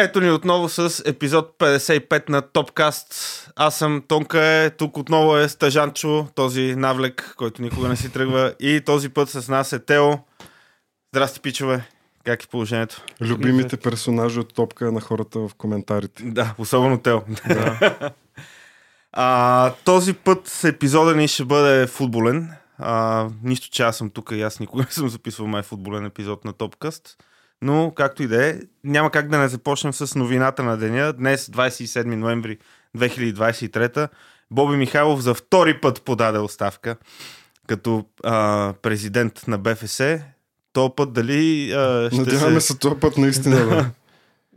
[0.00, 3.14] Ето ни отново с епизод 55 на Топкаст.
[3.56, 8.54] Аз съм Тонка е, тук отново е Стажанчо, този навлек, който никога не си тръгва.
[8.60, 10.12] И този път с нас е Тео.
[11.14, 11.88] Здрасти, пичове.
[12.24, 13.02] Как е положението?
[13.20, 16.22] Любимите персонажи от топка на хората в коментарите.
[16.22, 17.20] Да, особено Тео.
[17.48, 17.98] Да.
[19.12, 22.50] а, този път епизода ни ще бъде футболен.
[22.78, 26.44] А, нищо, че аз съм тук и аз никога не съм записвал май футболен епизод
[26.44, 27.16] на Топкаст.
[27.62, 31.12] Но, както и да е, няма как да не започнем с новината на деня.
[31.12, 32.58] Днес, 27 ноември
[32.96, 34.08] 2023,
[34.50, 36.96] Боби Михайлов за втори път подаде оставка
[37.68, 40.00] като а, президент на БФС.
[40.72, 42.66] То път дали а, ще Надяваме се...
[42.66, 43.56] се този път наистина.
[43.56, 43.90] Да.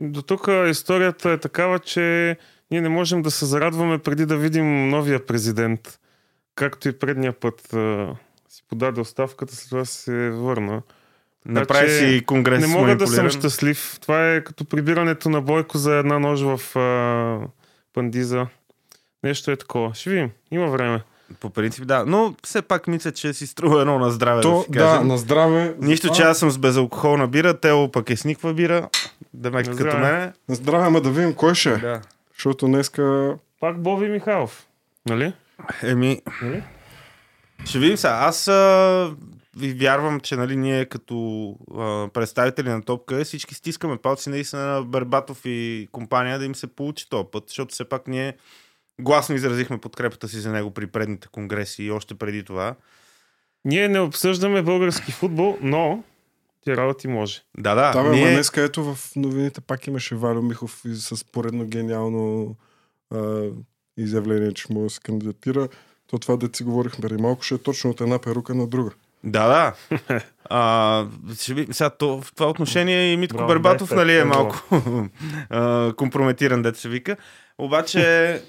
[0.00, 2.36] До тук историята е такава, че
[2.70, 5.98] ние не можем да се зарадваме преди да видим новия президент.
[6.54, 8.14] Както и предния път а,
[8.48, 10.82] си подаде оставката, след това се върна.
[11.46, 13.98] Направи че си конгрес не мога да съм щастлив.
[14.00, 17.48] Това е като прибирането на Бойко за една нож в а,
[17.94, 18.46] пандиза.
[19.24, 19.94] Нещо е такова.
[19.94, 20.30] Ще видим.
[20.50, 21.02] Има време.
[21.40, 22.04] По принцип, да.
[22.06, 24.36] Но все пак мисля, че си струва едно на здраве.
[24.36, 25.06] да, То, да, кажем.
[25.08, 25.74] на здраве.
[25.80, 28.88] Нищо, че аз съм с безалкохолна бира, Тео пък е с никаква бира.
[29.34, 30.32] Демек На като мене.
[30.48, 31.76] На здраве, ама да видим кой ще е.
[31.76, 32.00] Да.
[32.36, 33.34] Защото днеска...
[33.60, 34.66] Пак Боби Михайлов.
[35.08, 35.32] Нали?
[35.82, 36.62] Еми, Нали?
[37.64, 38.18] ще видим сега.
[38.22, 39.10] Аз а,
[39.56, 44.82] ви вярвам, че нали, ние като а, представители на Топка всички стискаме палци наистина на
[44.82, 48.36] Бербатов и компания да им се получи този път, защото все пак ние
[49.00, 52.74] гласно изразихме подкрепата си за него при предните конгреси и още преди това.
[53.64, 56.04] Ние не обсъждаме български футбол, но
[56.60, 57.42] ти работи може.
[57.58, 57.92] Да, да.
[57.92, 58.22] Да, бе, ние...
[58.22, 62.56] ама днеска ето в новините пак имаше Валю Михов и с поредно гениално
[63.10, 63.48] а,
[63.96, 65.68] изявление, че може да се кандидатира.
[66.06, 68.90] То това да си говорихме преди малко, ще е точно от една перука на друга.
[69.24, 69.72] Да, да.
[70.50, 71.06] А,
[71.40, 74.24] ще ви, сега, то, в това отношение и Митко Браво, Бербатов дай, нали, е дай,
[74.24, 74.62] малко
[75.50, 77.16] а, компрометиран, дете се вика.
[77.58, 78.42] Обаче,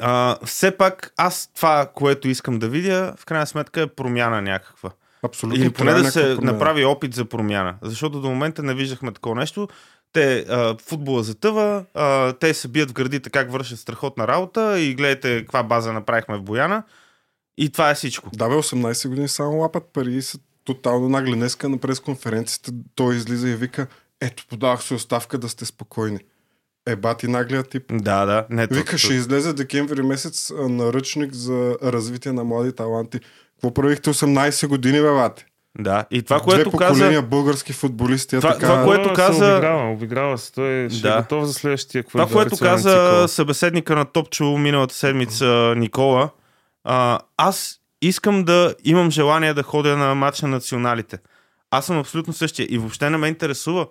[0.00, 4.90] а, все пак, аз това, което искам да видя, в крайна сметка е промяна някаква.
[5.22, 5.62] Абсолютно.
[5.62, 6.52] Или поне да се някаква промяна.
[6.52, 7.74] направи опит за промяна.
[7.82, 9.68] Защото до момента не виждахме такова нещо.
[10.12, 14.94] Те, а, футбола затъва, а, те се бият в градите как вършат страхотна работа и
[14.94, 16.82] гледайте каква база направихме в Бояна.
[17.58, 18.30] И това е всичко.
[18.32, 21.32] Да, бе, 18 години само лапат пари и са тотално нагли.
[21.32, 23.86] Днеска на пресконференцията той излиза и вика,
[24.20, 26.18] ето, подавах се оставка да сте спокойни.
[26.86, 27.82] Е, бати наглия тип.
[27.92, 28.46] Да, да.
[28.50, 33.20] Не, Вика, ще излезе декември месец наръчник за развитие на млади таланти.
[33.52, 35.46] Какво правихте 18 години, бе, бате?
[35.78, 38.36] Да, и това, Две което поколения каза, български футболисти.
[38.36, 38.66] е Това- така...
[38.66, 40.52] това, което каза- обиграва, обиграва се.
[40.52, 41.08] Той ще Да.
[41.08, 43.28] е готов за следващия това, което каза цикъл.
[43.28, 45.46] събеседника на Топчо миналата седмица
[45.76, 46.30] Никола,
[46.90, 51.18] а, аз искам да имам желание да ходя на матч на националите.
[51.70, 53.86] Аз съм абсолютно същия и въобще не ме интересува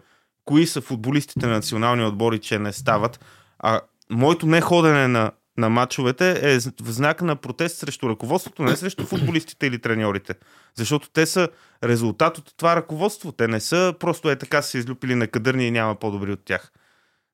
[0.46, 3.26] кои са футболистите на национални отбори, че не стават.
[3.60, 9.06] А моето неходене на, на матчовете е в знак на протест срещу ръководството, не срещу
[9.06, 10.34] футболистите или треньорите.
[10.76, 11.50] Защото те са
[11.84, 13.32] резултат от това ръководство.
[13.32, 16.72] Те не са просто е така са излюпили на кадърни и няма по-добри от тях.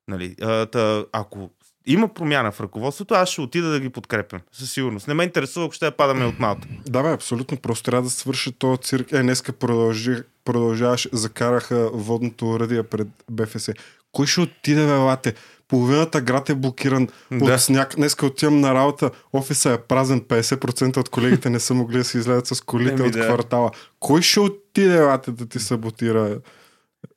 [0.08, 0.36] Нали?
[0.42, 1.52] А, та, ако
[1.86, 4.40] има промяна в ръководството, аз ще отида да ги подкрепям.
[4.52, 5.08] Със сигурност.
[5.08, 6.68] Не ме интересува, ако ще я падаме от малта.
[6.90, 7.58] Да, бе, абсолютно.
[7.58, 9.12] Просто трябва да свърши този цирк.
[9.12, 13.70] Е, днеска продължи, продължаваш, закараха водното уредие пред БФС.
[14.12, 15.34] Кой ще отиде, бе, лате?
[15.68, 17.54] Половината град е блокиран Да.
[17.54, 17.96] от сняг.
[17.96, 22.18] Днеска отивам на работа, офиса е празен, 50% от колегите не са могли да си
[22.18, 23.26] излязат с колите Еми, от да.
[23.26, 23.72] квартала.
[24.00, 26.38] Кой ще отиде, лате, да ти саботира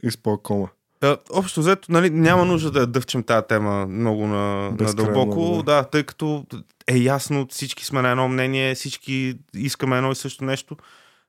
[0.02, 0.66] изпълкома?
[1.00, 5.40] А, общо взето, нали, няма нужда да дъвчем тази тема много на, на дълбоко.
[5.40, 5.84] много, да.
[5.84, 6.46] тъй като
[6.86, 10.76] е ясно, всички сме на едно мнение, всички искаме едно и също нещо.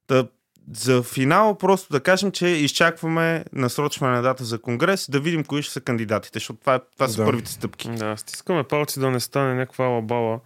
[0.07, 0.28] Да,
[0.73, 5.63] за финал просто да кажем, че изчакваме насрочване на дата за конгрес, да видим кои
[5.63, 7.25] ще са кандидатите, защото това, е- това са Да.
[7.25, 7.89] първите стъпки.
[7.89, 10.39] Да, стискаме палци да не стане някаква лабала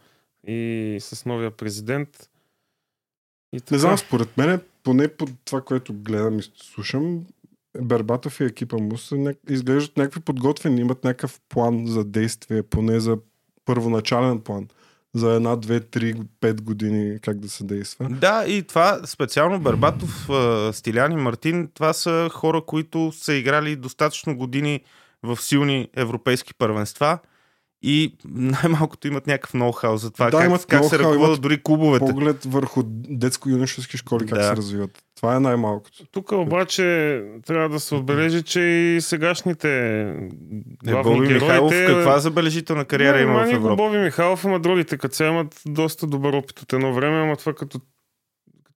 [0.48, 2.10] и с новия президент.
[3.54, 3.76] И така.
[3.76, 7.26] Не знам, според мен, поне по това, което гледам и слушам,
[7.82, 13.18] Бербатов и екипа му са, изглеждат някакви подготвени, имат някакъв план за действие, поне за
[13.66, 14.68] първоначален план.
[15.14, 18.10] За една, две, три, пет години как да се действа.
[18.10, 20.30] Да, и това специално Барбатов,
[20.76, 24.82] Стилян и Мартин, това са хора, които са играли достатъчно години
[25.24, 27.20] в силни европейски първенства
[27.84, 32.06] и най-малкото имат някакъв ноу-хау за това Да, как, имат как се ръководят дори клубовете.
[32.06, 34.44] Поглед върху детско-юношески школи, как Да.
[34.44, 35.04] се развиват.
[35.16, 36.06] Това е най-малкото.
[36.12, 36.84] Тук обаче
[37.48, 41.42] трябва да се отбележи, че и сегашните Е, главни Боби герои...
[41.42, 43.76] Михайлов, каква забележителна кариера Не, има ма в Европа?
[43.76, 47.54] Боби Михайлов, ама другите като се имат доста добър опит от едно време, ама това
[47.54, 47.80] като,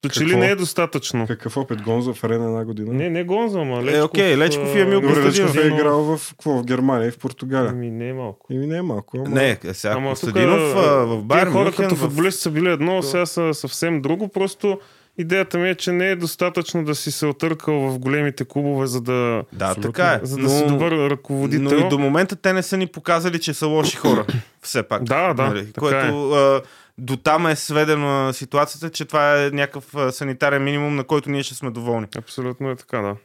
[0.06, 1.28] Като че ли не е достатъчно.
[1.28, 1.82] Какъв опит?
[1.82, 2.94] Гонза в арена една година?
[2.94, 3.94] Не, не Гонза, ама Лечков.
[3.94, 5.26] Е, окей, Лечков и Емил Костадинов.
[5.28, 7.70] Лечков е но- играл в, какво, в Германия и в Португалия.
[7.70, 8.46] Ами не е малко.
[8.50, 9.18] Ими не е малко.
[9.18, 9.30] Ама...
[9.30, 13.02] Не, сега Ама Костадинов тук, в Байер хора Мюнхен, като в- футболисти са били едно,
[13.02, 14.28] сега са съвсем друго.
[14.28, 14.80] Просто
[15.18, 19.02] идеята ми е, че не е достатъчно да си се отъркал в големите клубове, за
[19.02, 19.84] да, Да, Абсолютно.
[19.84, 20.20] така е.
[20.24, 21.80] за да но, си добър ръководител.
[21.80, 24.26] но и до момента те не са ни показали, че са лоши хора.
[24.62, 25.04] Все пак.
[25.04, 26.62] Да, да, така Което а,
[26.98, 31.56] до там е сведена ситуацията, че това е някакъв санитарен минимум, на който ние ще
[31.56, 32.08] сме доволни.
[32.18, 33.16] Абсолютно е така, да.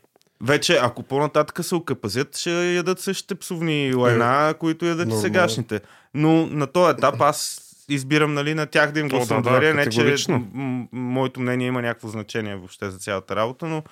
[0.43, 5.23] Вече, ако по-нататък се окъпазят, ще ядат същите псовни лайна, които ядат и Нормално.
[5.23, 5.81] сегашните.
[6.15, 9.75] Но на този етап аз избирам нали, на тях да им гласувам да, да, доверие.
[9.75, 13.83] не, че м- моето мнение има някакво значение въобще за цялата работа, но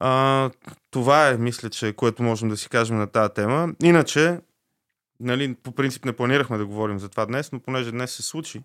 [0.00, 0.50] а,
[0.90, 3.68] това е, мисля, че което можем да си кажем на тази тема.
[3.82, 4.38] Иначе,
[5.20, 8.60] нали, по принцип не планирахме да говорим за това днес, но понеже днес се случи,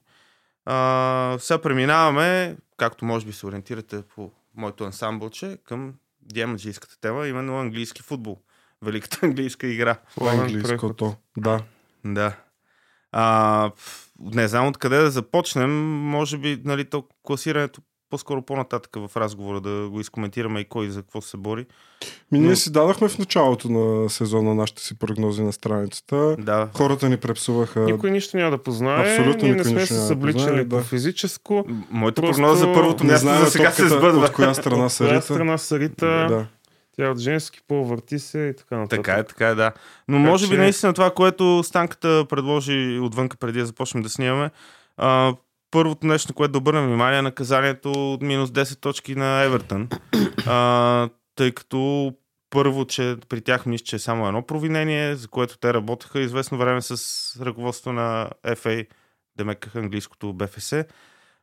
[0.66, 7.60] а, сега преминаваме, както може би се ориентирате по моето ансамбълче, към диамаджийската тема, именно
[7.60, 8.38] английски футбол.
[8.82, 9.98] Великата английска игра.
[10.22, 11.16] Английското.
[11.38, 11.64] Да.
[12.06, 12.36] Да.
[13.12, 13.72] А,
[14.20, 15.72] не знам откъде да започнем.
[16.10, 17.82] Може би, нали, то класирането
[18.14, 21.66] по-скоро по-нататък в разговора да го изкоментираме и кой за какво се бори.
[22.32, 26.36] Ми, Но- ние си дадохме в началото на сезона нашите си прогнози на страницата.
[26.40, 26.70] Да.
[26.74, 27.80] Хората ни препсуваха.
[27.80, 29.12] Никой нищо няма да познае.
[29.12, 30.84] Абсолютно Ние не сме нищо се да събличали познае, по да.
[30.84, 31.66] физическо.
[31.92, 34.26] Моята Просто прогноза за първото място за сега се сбъдва.
[34.26, 35.22] от коя страна са Коя рита.
[35.24, 36.46] страна са рита, Да.
[36.96, 39.00] тя от женски пол върти се и така нататък.
[39.00, 39.72] Така е, така е, да.
[40.08, 44.10] Но Така може би че- наистина това, което Станката предложи отвънка преди да започнем да
[44.10, 44.52] снимаме.
[44.98, 45.34] А,
[45.74, 49.90] първото нещо, на което да обърнем внимание е наказанието от минус 10 точки на Евертън.
[50.46, 52.14] А, тъй като
[52.50, 56.58] първо, че при тях мисля, че е само едно провинение, за което те работеха известно
[56.58, 56.96] време с
[57.42, 58.88] ръководството на FA,
[59.38, 60.74] демекаха английското БФС.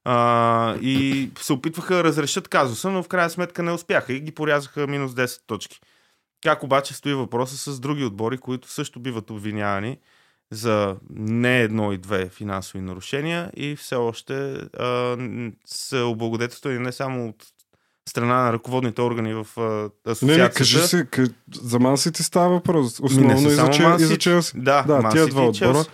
[0.05, 4.33] А, и се опитваха да разрешат казуса, но в крайна сметка не успяха и ги
[4.33, 5.81] порязаха минус 10 точки.
[6.43, 9.99] Как обаче стои въпроса с други отбори, които също биват обвинявани
[10.51, 14.35] за не едно и две финансови нарушения и все още
[14.79, 15.17] а,
[15.67, 17.37] са облагодетелствани не само от
[18.09, 20.43] страна на ръководните органи в а, Не, асоциацията.
[20.43, 21.27] не, кажи се, къ...
[21.55, 23.01] за Ман Сити става въпрос.
[23.01, 23.83] Основно не и за, само че...
[23.83, 24.19] Ман и за Сити.
[24.19, 24.53] Челси.
[24.57, 25.55] Да, Да, тия два отбора.
[25.55, 25.91] Челси.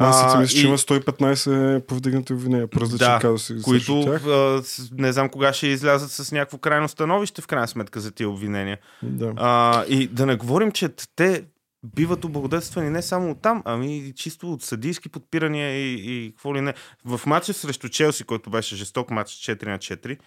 [0.00, 4.02] Ман Сити А, мисля, че и- има 115 повдигнати обвинения по различни Да, казуси които
[4.04, 4.24] тях.
[4.24, 4.62] а,
[4.92, 8.78] не знам кога ще излязат с някакво крайно становище в крайна сметка за тия обвинения.
[9.02, 9.32] Да.
[9.36, 11.44] А, и да не говорим, че те
[11.84, 16.60] биват облагодетелствани не само от там, ами чисто от съдийски подпирания и, и какво ли
[16.60, 16.74] не.
[17.04, 20.18] В матча срещу Челси, който беше жесток матч 4 на 4,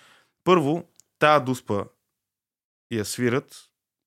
[0.43, 0.83] първо,
[1.19, 1.83] тази дуспа
[2.91, 3.55] я свират,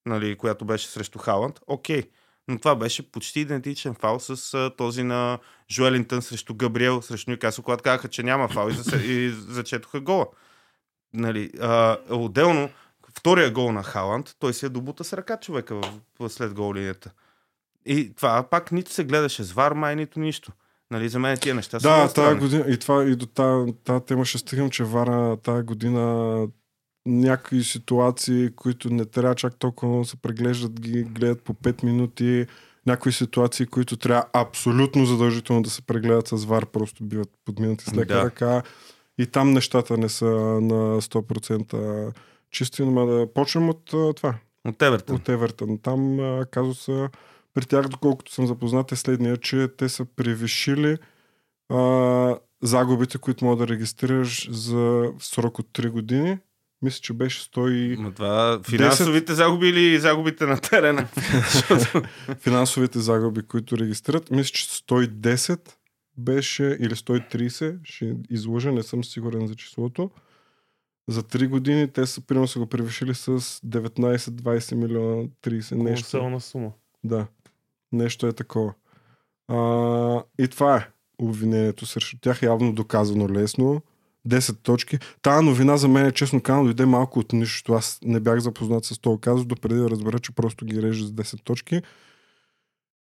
[0.06, 2.02] нали, която беше срещу Халанд, окей.
[2.48, 5.38] Но това беше почти идентичен фал с а, този на
[5.70, 10.26] Жуелинтън срещу Габриел, срещу Нюкасо, когато казаха, че няма фал и, за, и зачетоха гола.
[11.14, 12.70] Нали, а, отделно,
[13.16, 16.74] втория гол на Халанд, той се е добута с ръка човека в, в след гол
[16.74, 17.12] линията.
[17.86, 20.52] И това пак нито се гледаше с вар, май, нито нищо.
[20.90, 24.04] Нали, за мен тия неща са Да, тази година, и, това, и до тази, тази
[24.04, 26.46] тема ще стигам, че Вара тази година
[27.06, 32.46] някои ситуации, които не трябва чак толкова много се преглеждат, ги гледат по 5 минути.
[32.86, 37.94] Някои ситуации, които трябва абсолютно задължително да се прегледат с ВАР, просто биват подминати с
[37.94, 38.24] лека Да.
[38.24, 38.62] ръка.
[39.18, 40.24] И там нещата не са
[40.60, 42.12] на 100%
[42.50, 43.84] чисти, но да почнем от
[44.16, 44.34] това,
[44.68, 45.16] От Евертън.
[45.16, 45.78] от Евертън.
[45.78, 46.18] Там
[46.50, 47.08] казуса
[47.56, 50.96] при тях, доколкото съм запознат, е следния, че те са превишили
[51.68, 56.38] а, загубите, които мога да регистрираш за срок от 3 години.
[56.82, 57.96] Мисля, че беше 100 и...
[57.96, 61.08] Ма това финансовите загуби или загубите на терена?
[62.40, 64.30] Финансовите загуби, които регистрират.
[64.30, 65.70] Мисля, че 110
[66.16, 70.10] беше или 130, ще излъжа, не съм сигурен за числото.
[71.08, 76.10] За 3 години те са, примерно, са го превишили с 19-20 милиона, 30 нещо.
[76.10, 76.72] Колосална сума.
[77.04, 77.26] Да,
[77.96, 78.74] нещо е такова.
[79.48, 80.88] А, и това е
[81.18, 83.82] обвинението срещу тях, явно доказано лесно.
[84.28, 84.98] 10 точки.
[85.22, 87.72] Тая новина за мен, честно казано, дойде малко от нищо.
[87.72, 91.10] Аз не бях запознат с този казус, допреди да разбера, че просто ги реже с
[91.10, 91.82] 10 точки.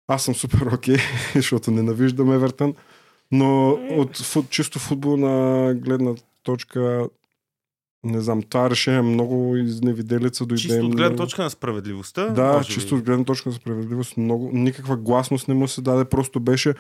[0.09, 0.97] Аз съм супер окей,
[1.35, 2.75] защото ненавиждам Евертън.
[3.33, 7.09] Но от фут, чисто футболна гледна точка,
[8.05, 10.63] не знам, това решение е много изневиделица дойде.
[10.63, 12.27] Чисто от гледна точка на справедливостта.
[12.29, 12.75] да, може би.
[12.75, 16.75] чисто от гледна точка на справедливост, много, никаква гласност не му се даде, просто беше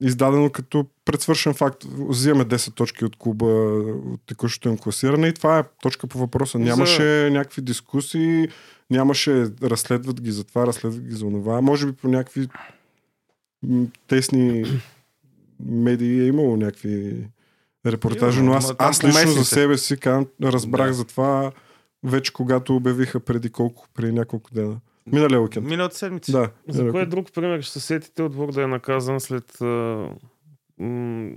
[0.00, 1.84] издадено като предсвършен факт.
[1.98, 3.46] Взимаме 10 точки от клуба
[4.12, 6.58] от текущото им класиране и това е точка по въпроса.
[6.58, 8.48] За- Нямаше някакви дискусии,
[8.90, 11.60] нямаше разследват ги за това, разследват ги за това.
[11.60, 12.48] Може би по някакви
[14.08, 14.64] тесни
[15.60, 17.16] медии е имало някакви
[17.92, 20.92] репортажа, но аз, аз лично за себе си казвам, разбрах Да.
[20.92, 21.52] за това
[22.04, 24.76] вече когато обявиха преди колко, преди няколко дена.
[25.06, 25.66] Миналия уикенд.
[25.66, 26.32] Миналата седмица.
[26.32, 26.50] Да.
[26.68, 30.06] За кой друг пример ще се сетите отбор да е наказан след а,
[30.78, 31.30] м,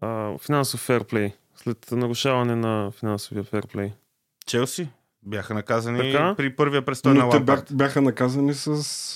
[0.00, 1.32] а, финансов ферплей?
[1.56, 3.92] След нарушаване на финансовия ферплей.
[4.46, 4.88] Челси
[5.22, 6.34] бяха наказани Така?
[6.36, 7.44] при първия престой на Лампард.
[7.44, 8.68] бях, бяха наказани с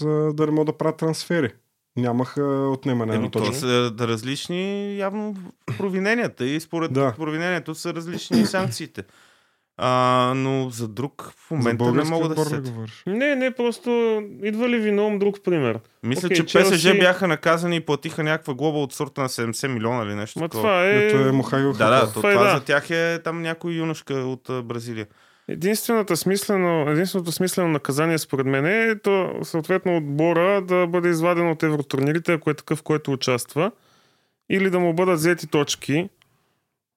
[0.05, 1.53] а, да не могат да правят трансфери.
[1.97, 3.55] Нямаха отнемане на Еми, то точно.
[3.55, 5.37] са различни явно
[5.79, 7.13] провиненията и според Да.
[7.13, 9.03] провинението са различни санкциите.
[9.77, 9.91] А,
[10.37, 12.63] но за друг в момента не мога да се?
[13.07, 13.91] Не, не, просто
[14.43, 15.81] идва ли ви на ум друг пример?
[16.03, 19.69] Мисля, Окей, че Челси- ПСЖ бяха наказани и платиха някаква глоба от сорта на 70
[19.69, 20.63] милиона или нещо Ма такова.
[20.63, 21.07] това е...
[21.61, 22.51] Е Да, да, то, Това е това да.
[22.51, 25.07] за тях е там някой юношка от Бразилия.
[25.49, 31.63] Единствената смислено, единственото смислено наказание според мен е то, съответно отбора да бъде изваден от
[31.63, 33.71] евротурнирите, ако е такъв, който участва,
[34.51, 36.09] или да му бъдат взети точки,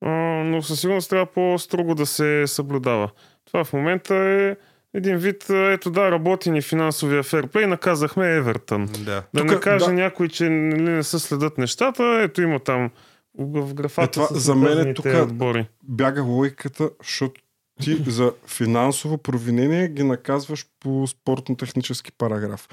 [0.02, 3.10] но със сигурност трябва по-строго да се съблюдава.
[3.46, 4.56] Това в момента е
[4.94, 8.86] един вид, ето да, работи ни финансовия ферплей, наказахме Евертън.
[9.00, 9.24] Да.
[9.34, 9.94] Да Тука, не каже да.
[9.94, 12.90] някой, че нали, не се следят нещата, ето има там
[13.38, 15.68] в графата Е, това за мен е тука- отбори.
[15.84, 17.42] Бяга логиката, защото
[17.82, 22.68] ти за финансово провинение ги наказваш по спортно-технически параграф.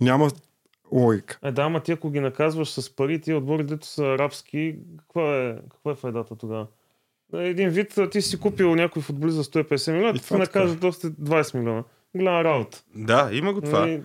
[0.00, 0.30] Няма
[0.92, 1.38] логика.
[1.42, 5.36] Е, да, ама ти ако ги наказваш с пари, тия отбори, дето са арабски, каква
[5.36, 6.66] е, каква е файдата тогава?
[7.34, 10.36] Един вид, ти си купил някой футболист за 150 милиона, И ти ти е.
[10.36, 11.84] накажат още 20 милиона.
[12.16, 12.82] Голяма работа.
[12.94, 13.80] да, има го това.
[13.80, 14.02] Нали,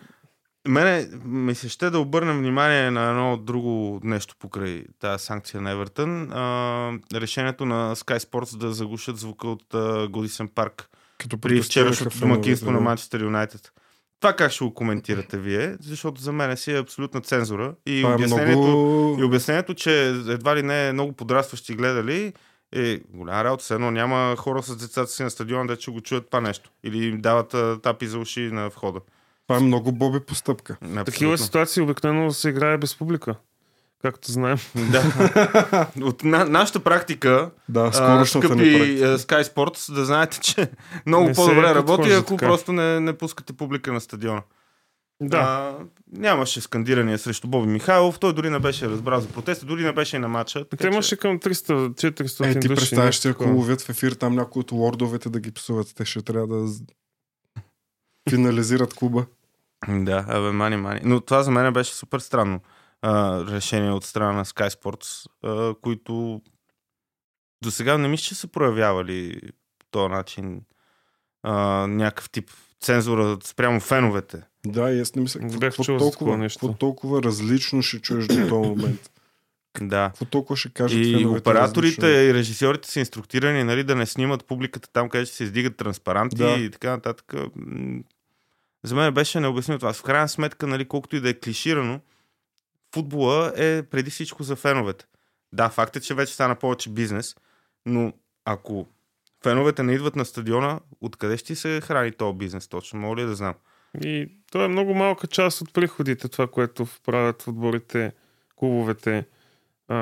[0.67, 5.71] Мене ми се ще да обърнем внимание на едно друго нещо покрай тази санкция на
[5.71, 6.31] Евертън.
[6.31, 9.65] А, решението на Sky Sports да заглушат звука от
[10.11, 12.83] Годисен парк Като при вчерашното домакинство на да.
[12.83, 13.71] Манчестър Юнайтед.
[14.19, 15.75] Това как ще го коментирате вие?
[15.79, 17.75] Защото за мен си е абсолютна цензура.
[17.85, 19.17] И Това е обяснението, много...
[19.19, 22.33] и обяснението, че едва ли не много подрастващи гледали,
[22.75, 23.63] е голяма работа.
[23.63, 26.71] Все едно няма хора с децата си на стадиона, да ще го чуят това нещо.
[26.83, 28.99] Или им дават тапи за уши на входа.
[29.43, 30.77] Това е много боби постъпка.
[30.79, 31.37] Такива Абсолютно.
[31.37, 33.35] ситуации обикновено се играе без публика.
[34.01, 34.57] Както знаем.
[34.75, 35.03] Да.
[36.01, 38.57] От на, нашата практика, Да, а, скъпи практика.
[39.05, 40.69] а, Sky Sports, да знаете, че
[41.05, 42.45] много Не се по-добре работи, ако така.
[42.45, 44.41] просто не, не пускате публика на стадиона.
[45.21, 45.37] Да.
[45.37, 45.73] А,
[46.11, 50.15] нямаше скандирания срещу Боби Михайлов, той дори не беше разбрал за протеста, дори не беше
[50.15, 50.59] и на матча.
[50.61, 52.79] така Те че- имаше към 300-400 Е, ти души.
[52.79, 56.21] представяш си, ако ловят в ефир там някои от лордовете да ги псуват, те ще
[56.21, 56.67] трябва да
[58.29, 59.25] финализират клуба.
[59.89, 60.99] Да, абе, мани, мани.
[61.03, 62.59] Но това за мен беше супер странно
[63.01, 66.41] а, решение от страна на Sky Sports, а, които
[67.63, 69.39] до сега не мисля, че са проявявали
[69.79, 70.61] по този начин
[71.43, 71.53] а,
[71.87, 72.51] някакъв тип
[72.81, 74.43] цензура спрямо феновете.
[74.65, 76.59] Да, и аз не мисля, бях чул толкова, нещо.
[76.59, 79.09] какво толкова различно ще чуеш до този момент?
[79.81, 80.07] Да.
[80.09, 82.29] Какво толкова ще кажат И феновете операторите различно?
[82.29, 86.49] и режисьорите са инструктирани нали, да не снимат публиката там, където се издигат транспаранти Да.
[86.55, 87.33] и така нататък.
[88.83, 89.93] За мен беше необяснимо това.
[89.93, 91.99] В крайна сметка, нали, колкото и да е клиширано,
[92.93, 95.05] футбола е преди всичко за феновете.
[95.53, 97.35] Да, факт е, че вече стана повече бизнес,
[97.85, 98.13] но
[98.45, 98.87] ако
[99.43, 102.99] феновете не идват на стадиона, откъде ще се храни този бизнес точно?
[102.99, 103.53] Мога ли да знам?
[104.01, 108.11] И то е много малка част от приходите, това, което правят отборите,
[108.55, 109.25] клубовете,
[109.87, 109.95] а,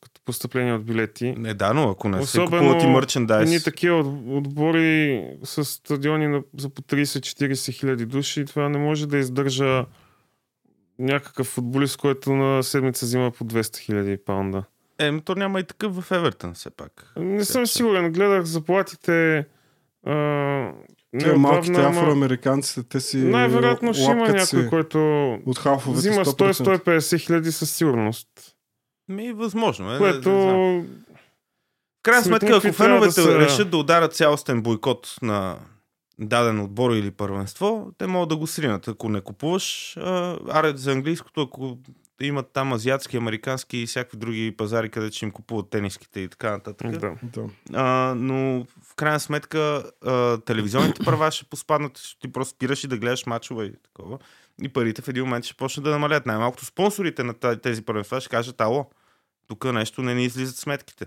[0.00, 1.32] като постъпление от билети.
[1.32, 3.42] Не, да, но ако не се Особено купуват и мърчендайз.
[3.42, 9.08] Едни такива от- отбори с стадиони на, за по 30-40 хиляди души, това не може
[9.08, 9.84] да издържа
[10.98, 14.64] някакъв футболист, който на седмица взима по 200 хиляди паунда.
[14.98, 17.12] Е, ми то няма и такъв в Евертън, все пак.
[17.16, 18.12] Не съм че- сигурен.
[18.12, 19.38] Гледах заплатите.
[20.06, 20.12] А,
[21.10, 24.98] Те неотдавна, малките ама афроамериканците, те си Най-вероятно ще има някой, който
[25.46, 26.52] от взима 100%.
[26.52, 28.28] 100-150 хиляди със сигурност.
[29.10, 29.98] Ми, възможно е.
[29.98, 30.30] Което.
[30.30, 35.58] В крайна сметка, ако феновете да са- решат да ударят цялостен бойкот на
[36.18, 38.88] даден отбор или първенство, те могат да го сринат.
[38.88, 39.96] Ако не купуваш,
[40.50, 41.78] аре за английското, ако
[42.20, 46.50] имат там азиатски, американски и всякакви други пазари, където ще им купуват тениските и така
[46.50, 46.98] нататък.
[46.98, 47.14] Да.
[47.22, 47.44] Да.
[47.72, 52.88] А, но в крайна сметка а, телевизионните права ще поспаднат, ще ти просто спираш и
[52.88, 54.18] да гледаш мачове и такова.
[54.62, 56.26] И парите в един момент ще почнат да намалят.
[56.26, 58.90] Най-малкото спонсорите на тези първенства ще кажат, ало,
[59.50, 61.06] тук нещо не ни излизат сметките.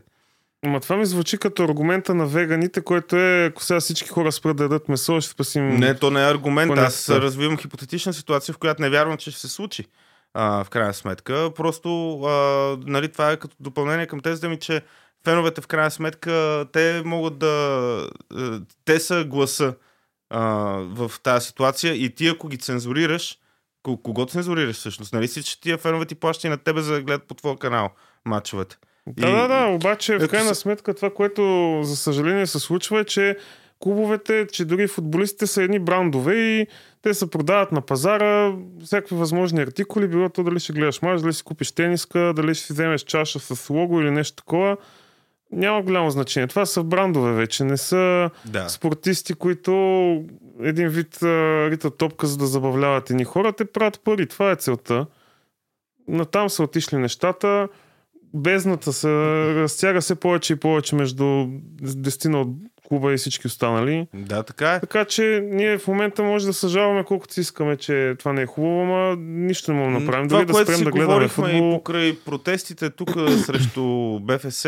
[0.66, 4.58] Ама това ми звучи като аргумента на веганите, който е, ако сега всички хора спрат
[4.58, 5.70] да ядат месо, ще спасим...
[5.70, 6.70] Не, то не е аргумент.
[6.70, 9.86] Поне Аз развивам хипотетична ситуация, в която не вярвам, че ще се случи.
[10.34, 11.52] А, в крайна сметка.
[11.56, 12.32] Просто, а,
[12.86, 14.82] нали, това е като допълнение към тезата ми, че
[15.26, 17.48] феновете в крайна сметка, те могат да...
[18.36, 19.76] а, Те са гласа
[20.30, 20.42] а,
[20.78, 23.38] в тази ситуация и ти ако ги цензурираш,
[23.84, 25.14] ко- кого цензурираш всъщност?
[25.14, 27.58] Нали си, че тия фенове ти плащат и на тебе за да гледат по твоя
[27.58, 27.90] канал
[28.25, 28.77] матчовете?
[29.08, 31.42] Да, И- да, да, обаче в Ето крайна се- сметка това, което
[31.84, 33.38] за съжаление се случва е, че
[33.80, 36.68] клубовете, че дори футболистите са едни брандове и
[37.01, 38.53] те се продават на пазара
[38.84, 42.65] всякакви възможни артикули, било то дали ще гледаш мач, дали си купиш тениска, дали ще
[42.65, 44.77] си вземеш чаша с лого или нещо такова.
[45.51, 46.48] Няма голямо значение.
[46.48, 48.70] Това са брандове вече, не са Да.
[48.70, 49.72] спортисти, които
[50.62, 51.18] един вид
[51.70, 54.27] ритат топка, за да забавляват едни хора, те правят пари.
[54.27, 55.06] Това е целта.
[56.08, 57.68] Натам са отишли нещата.
[58.34, 59.10] Бездната се
[59.56, 61.46] разтяга все повече и повече между
[61.82, 62.48] дестина от
[62.88, 64.08] клуба и всички останали.
[64.13, 64.80] Да, така е.
[64.80, 68.46] Така че ние в момента може да съжалваме колкото си искаме, че това не е
[68.46, 70.28] хубаво, ама нищо не можем да направим.
[70.28, 71.78] Дори да спрем да гледаме говорихме и футбол.
[71.78, 73.10] покрай протестите тук
[73.46, 74.66] срещу БФС,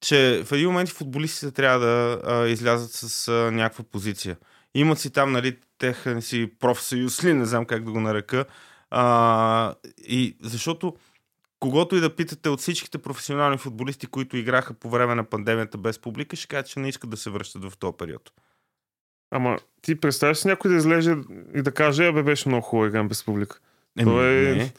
[0.00, 4.36] че в един момент футболистите трябва да а, излязат с а, някаква позиция.
[4.74, 8.44] Имат си там, нали, техен си профсъюз ли, не знам как да го нарека.
[8.90, 9.74] А,
[10.08, 10.94] и защото
[11.60, 15.98] когато и да питате от всичките професионални футболисти, които играха по време на пандемията без
[15.98, 18.32] публика, ще кажат, че не искат да се връщат в този период.
[19.30, 21.16] Ама ти представяш си някой да излезе
[21.54, 23.58] и да каже, абе беше много хубаво играм без публика.
[24.02, 24.72] То е- не.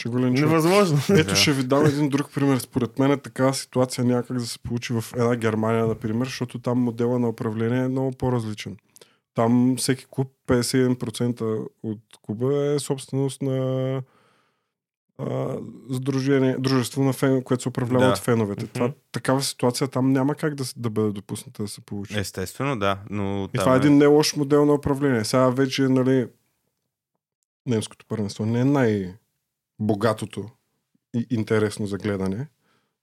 [0.00, 0.50] Ще го линчуват.
[0.50, 0.98] Невъзможно.
[1.10, 1.36] Ето Да.
[1.36, 2.58] ще ви дам един друг пример.
[2.58, 7.18] Според мен такава ситуация някак да се получи в една Германия, например, защото там модела
[7.18, 8.76] на управление е много по-различен.
[9.34, 14.02] Там всеки клуб, 51% от клуба е собственост на
[15.18, 15.56] а,
[15.92, 18.12] сдружение, дружество на фен, което се управлява Да.
[18.12, 18.66] от феновете.
[18.66, 22.18] Това, такава ситуация там няма как да, да бъде допусната да се получи.
[22.18, 22.98] Естествено, да.
[23.10, 25.24] Но И това е един не лош модел на управление.
[25.24, 26.26] Сега вече, нали,
[27.66, 30.44] немското първенство не е най-богатото
[31.14, 32.46] и интересно за гледане,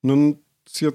[0.03, 0.36] но
[0.70, 0.89] си е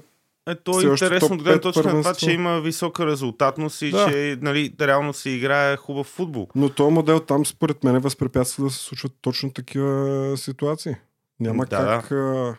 [0.47, 4.11] Е, то е интересно от гледна точка на това, че има висока резултатност и Да.
[4.11, 6.47] че нали, реално се играе хубав футбол.
[6.55, 10.95] Но този модел там, според мен, възпрепятства да се случват точно такива ситуации.
[11.39, 11.77] Няма Да.
[11.77, 12.11] как.
[12.11, 12.57] А...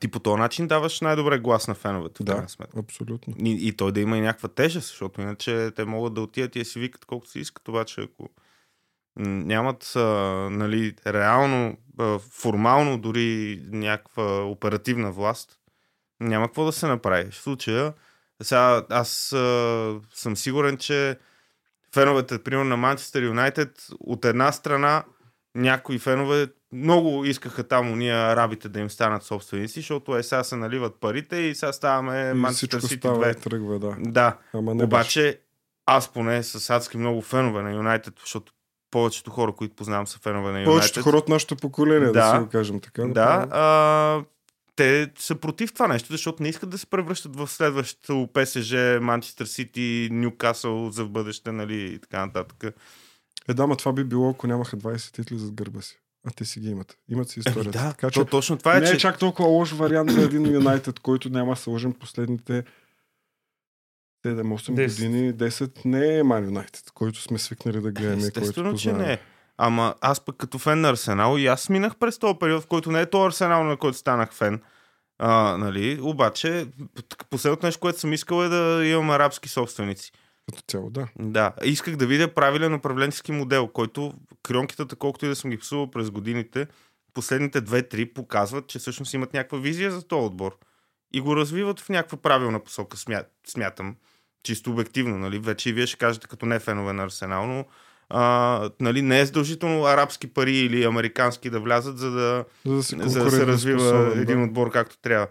[0.00, 2.32] Ти по този начин даваш най-добре глас на феновете, в Да.
[2.32, 2.78] крайна сметка.
[2.78, 3.34] Абсолютно.
[3.44, 6.64] И, и той да има и някаква тежест, защото иначе те могат да отидат и
[6.64, 8.28] си викат колкото си искат, обаче ако
[9.18, 10.00] нямат а,
[10.50, 15.58] нали, реално, а, формално дори някаква оперативна власт,
[16.20, 17.30] няма какво да се направи.
[17.30, 17.92] В случая,
[18.42, 21.18] сега аз а, съм сигурен, че
[21.94, 25.04] феновете, примерно на Манчестър Юнайтед, от една страна
[25.54, 30.56] някои фенове много искаха там уния арабите да им станат собственици, защото е сега се
[30.56, 33.42] наливат парите и сега ставаме Манчестър Сити става и 2.
[33.42, 33.96] тръгва, да.
[33.98, 34.84] Да, Ама не беше.
[34.86, 35.40] обаче
[35.86, 38.52] аз поне с адски много фенове на Юнайтед, защото
[38.90, 40.66] повечето хора, които познавам са фенове на Юнайтед.
[40.72, 42.32] Повечето хора от нашето поколение, да, Да.
[42.32, 43.04] си го кажем така.
[43.04, 44.24] Да, а,
[44.76, 49.46] те са против това нещо, защото не искат да се превръщат в следващото ПСЖ, Манчестър
[49.46, 52.74] Сити, Ньюкасъл за в бъдеще, нали, и така нататък.
[53.48, 55.98] Е, да, ма това би било, ако нямаха 20 титли зад гърба си.
[56.26, 56.98] А те си ги имат.
[57.08, 57.78] Имат си Еми, историята.
[57.78, 58.98] да, така че то, точно това е, не е че...
[58.98, 62.64] чак толкова лош вариант за един Юнайтед, който няма да се лъжим последните
[64.26, 64.98] 7-8 Десет.
[64.98, 65.34] години.
[65.34, 68.16] 10 не е Ман Юнайтед, който сме свикнали да гледаме.
[68.16, 69.18] и който Естествено, че не е.
[69.58, 72.92] Ама аз пък като фен на Арсенал и аз минах през този период, в който
[72.92, 74.62] не е то Арсенал, на който станах фен.
[75.18, 75.98] А, нали?
[76.02, 76.66] Обаче,
[77.30, 80.12] последното нещо, което съм искал е да имам арабски собственици.
[80.50, 81.08] Като цяло, да.
[81.18, 85.90] Да, исках да видя правилен управленски модел, който крионките, колкото и да съм ги псувал
[85.90, 86.66] през годините,
[87.14, 90.58] последните 2-3 показват, че всъщност имат някаква визия за този отбор.
[91.12, 93.22] И го развиват в някаква правилна посока, смя...
[93.46, 93.96] смятам.
[94.42, 95.38] Чисто обективно, нали?
[95.38, 97.64] Вече и вие ще кажете като не фенове на Арсенал, но
[98.08, 102.82] а, нали, не е задължително арабски пари или американски да влязат, за да, За да
[102.82, 104.44] се, за да се развива един да.
[104.44, 105.26] отбор както трябва.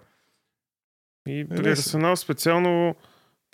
[1.28, 1.70] И не при се.
[1.70, 2.96] Арсенал специално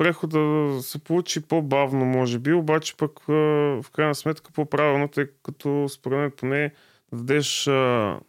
[0.01, 6.19] прехода се получи по-бавно, може би, обаче пък в крайна сметка по-правилно, тъй като според
[6.19, 6.71] мен поне
[7.11, 8.19] да дадеш а,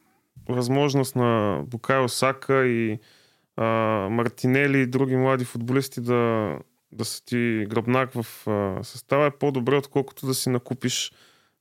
[0.49, 2.99] възможност на Букайо Сака и
[3.57, 3.65] а,
[4.11, 6.53] Мартинели и други млади футболисти да,
[6.93, 11.13] да са ти гръбнак в а, състава е по-добре, отколкото да си накупиш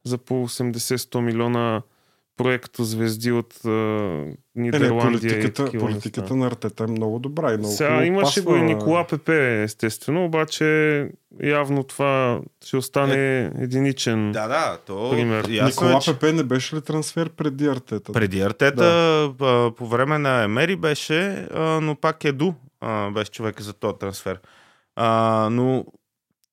[0.03, 1.81] за по 80-100 милиона
[2.37, 3.69] проекто звезди от а,
[4.55, 8.39] Е, не, Нидерландия и политиката, политиката на Артета е много добра и много Сега имаше
[8.39, 11.09] пасва го и Никола Пепе, естествено, обаче
[11.43, 14.31] явно това ще остане единичен.
[14.31, 15.47] Да, да, то Пример.
[15.49, 16.13] ясно Никола е, че...
[16.13, 18.11] Пепе не беше ли трансфер преди Артета?
[18.11, 18.85] Преди Артета,
[19.41, 22.53] а, по време на Емери беше, а, но пак Еду
[23.13, 24.39] беше човека за този трансфер.
[24.95, 25.85] А, но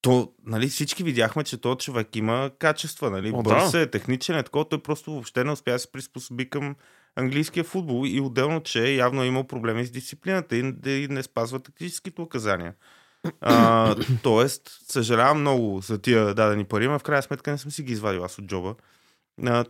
[0.01, 3.33] то, нали, всички видяхме, че този човек има качества, нали?
[3.35, 3.81] О, Бърз да.
[3.81, 6.77] е, техничен е, такова, той просто въобще не успя да се приспособи към
[7.17, 11.61] английския футбол и отделно, че явно е имал проблеми с дисциплината и, и не спазва
[11.61, 12.75] тактическите указания.
[13.41, 17.83] А, тоест, съжалявам много за тия дадени пари, но в крайна сметка не съм си
[17.83, 18.75] ги извадил аз от джоба.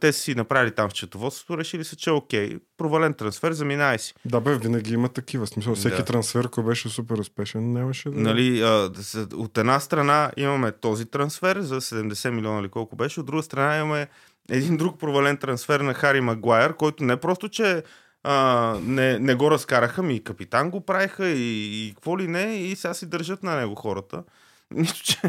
[0.00, 3.98] Те са си направили там в счетоводството, решили се, че е окей, провален трансфер, заминай
[3.98, 4.14] си.
[4.24, 5.46] Да, бе, винаги има такива.
[5.46, 6.04] Смисъл, всеки Да.
[6.04, 8.20] трансфер, ако беше супер успешен, нямаше да...
[8.20, 8.90] Нали, а,
[9.35, 13.76] от една страна имаме този трансфер за 70 милиона или колко беше, от друга страна
[13.76, 14.09] имаме
[14.50, 17.83] един друг провален трансфер на Хари Магуайер, който не просто, че
[18.22, 22.54] а, не, не го разкараха, ми и капитан го правиха и, и какво ли не,
[22.54, 24.22] и сега си държат на него хората.
[24.70, 25.20] Нищо, че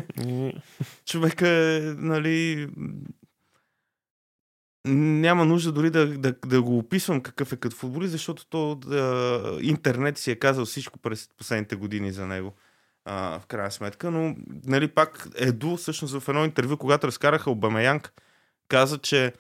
[1.06, 2.68] човека е, нали...
[4.96, 9.58] Няма нужда дори да, да, да го описвам какъв е като футболист, защото то да,
[9.62, 12.54] интернет си е казал всичко през последните години за него.
[13.06, 18.14] А, в крайна сметка, но нали, пак Еду, всъщност в едно интервю, когато разкараха Обамеянг,
[18.68, 19.34] каза, че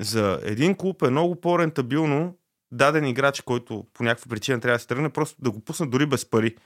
[0.00, 2.36] за един клуб е много по-рентабилно
[2.72, 6.06] даден играч, който по някаква причина трябва да се тръгне, просто да го пуснат дори
[6.06, 6.56] без пари.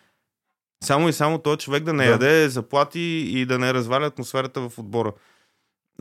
[0.85, 2.11] Само и само този човек да не Да.
[2.11, 5.13] яде заплати и да не разваля атмосферата в отбора.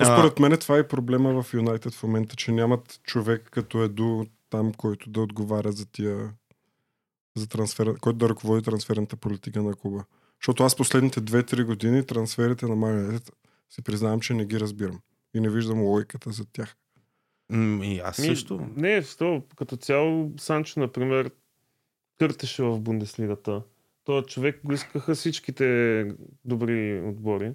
[0.01, 4.73] Според мен това е проблема в Юнайтед в момента, че нямат човек като Еду там,
[4.73, 6.33] който да отговаря за тия
[7.37, 10.05] за трансфера, който да ръководи трансферната политика на клуба.
[10.41, 13.31] Защото аз последните 2-3 години трансферите на Майонет
[13.69, 14.99] си признавам, че не ги разбирам.
[15.35, 16.75] И не виждам логиката за тях.
[17.49, 18.67] М, И аз Ми, също.
[18.75, 21.31] Не, сто, като цяло Санчо, например,
[22.19, 23.61] къртеше в Бундеслигата.
[24.03, 26.07] Той човек го искаха всичките
[26.45, 27.53] добри отбори.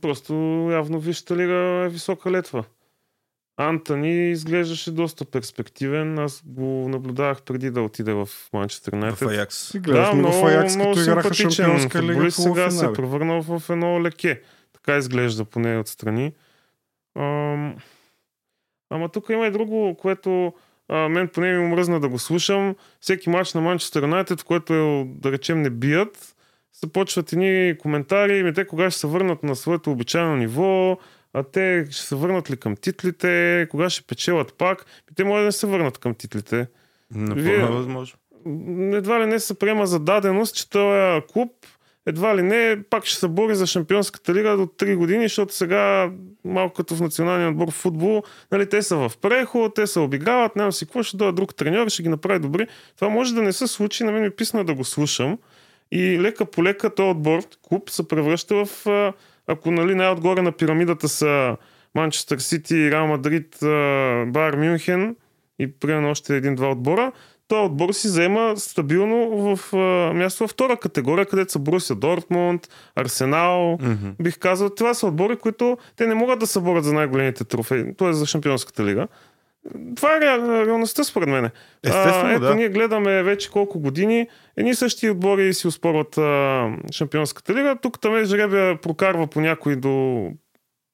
[0.00, 0.34] Просто
[0.72, 2.64] явно вижте лига е висока летва.
[3.56, 6.18] Антони изглеждаше доста перспективен.
[6.18, 9.28] Аз го наблюдавах преди да отида в Манчестър В Юнайтед.
[9.28, 9.74] Аякс.
[9.74, 10.74] И гледах много, много в Аякс,
[11.34, 14.42] шампионска лига футболист, в сега се е превърнал в едно леке.
[14.72, 16.32] Така изглежда поне отстрани.
[17.18, 17.76] Ам...
[18.90, 20.54] Ама тук има и друго, което
[20.88, 22.76] а, мен поне ми омръзна да го слушам.
[23.00, 26.36] Всеки матч на Манчестър Юнайтед, в което е, да речем не бият,
[26.72, 30.98] се почват едни коментари, ми те кога ще се върнат на своето обичайно ниво,
[31.32, 34.78] а те ще се върнат ли към титлите, кога ще печелят пак.
[35.10, 36.66] Ми те може да не се върнат към титлите.
[37.14, 38.18] Напълно Вие- е възможно.
[38.96, 41.52] Едва ли не се приема за даденост, че този клуб
[42.06, 46.10] едва ли не пак ще се бори за Шампионската лига до 3 години, защото сега
[46.44, 50.56] малко като в националния отбор в футбол, нали, те са в преход, те се обиграват,
[50.56, 52.66] няма си какво, ще дойде друг треньор ще ги направи добри.
[52.96, 55.38] Това може да не се случи, на мен ми писна да го слушам.
[55.92, 58.86] И лека по лека този отбор, клуб, се превръща в,
[59.46, 61.56] ако нали, най-отгоре на пирамидата са
[61.94, 63.56] Манчестър Сити, Реал Мадрид,
[64.26, 65.16] Бар Мюнхен
[65.58, 67.12] и примерно още един-два отбора,
[67.50, 72.68] този отбор си заема стабилно в а, място във втора категория, където са Борусия Дортмунд,
[72.96, 73.78] Арсенал.
[73.82, 74.08] Мгм.
[74.22, 77.94] Бих казал, това са отбори, които те не могат да се борят за най-големите трофеи,
[77.94, 78.12] т.е.
[78.12, 79.08] за Шампионската лига.
[79.96, 81.50] Това е реал- реалността според мен.
[81.84, 82.54] Естествено, ето, да.
[82.54, 84.28] ние гледаме вече колко години.
[84.56, 87.76] Едни същи отбори си успорват а, Шампионската лига.
[87.82, 90.26] Тук там жребия прокарва по някой до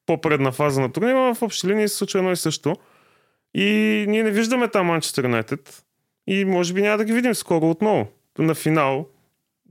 [0.06, 1.34] по-предна фаза на турнира.
[1.34, 2.76] В общи линии се случва едно и също.
[3.54, 5.82] И ние не виждаме там Манчестър Юнайтед.
[6.26, 8.06] И може би няма да ги видим скоро отново.
[8.38, 9.06] На финал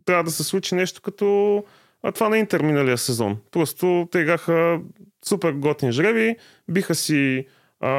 [0.06, 1.64] трябва да се случи нещо като
[2.04, 3.38] а това на Интер миналия сезон.
[3.52, 4.80] Просто те играха
[5.26, 6.36] супер готин жреби,
[6.70, 7.46] биха си
[7.82, 7.90] а,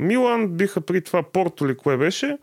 [0.00, 2.38] Милан, биха при това Порто ли кое беше.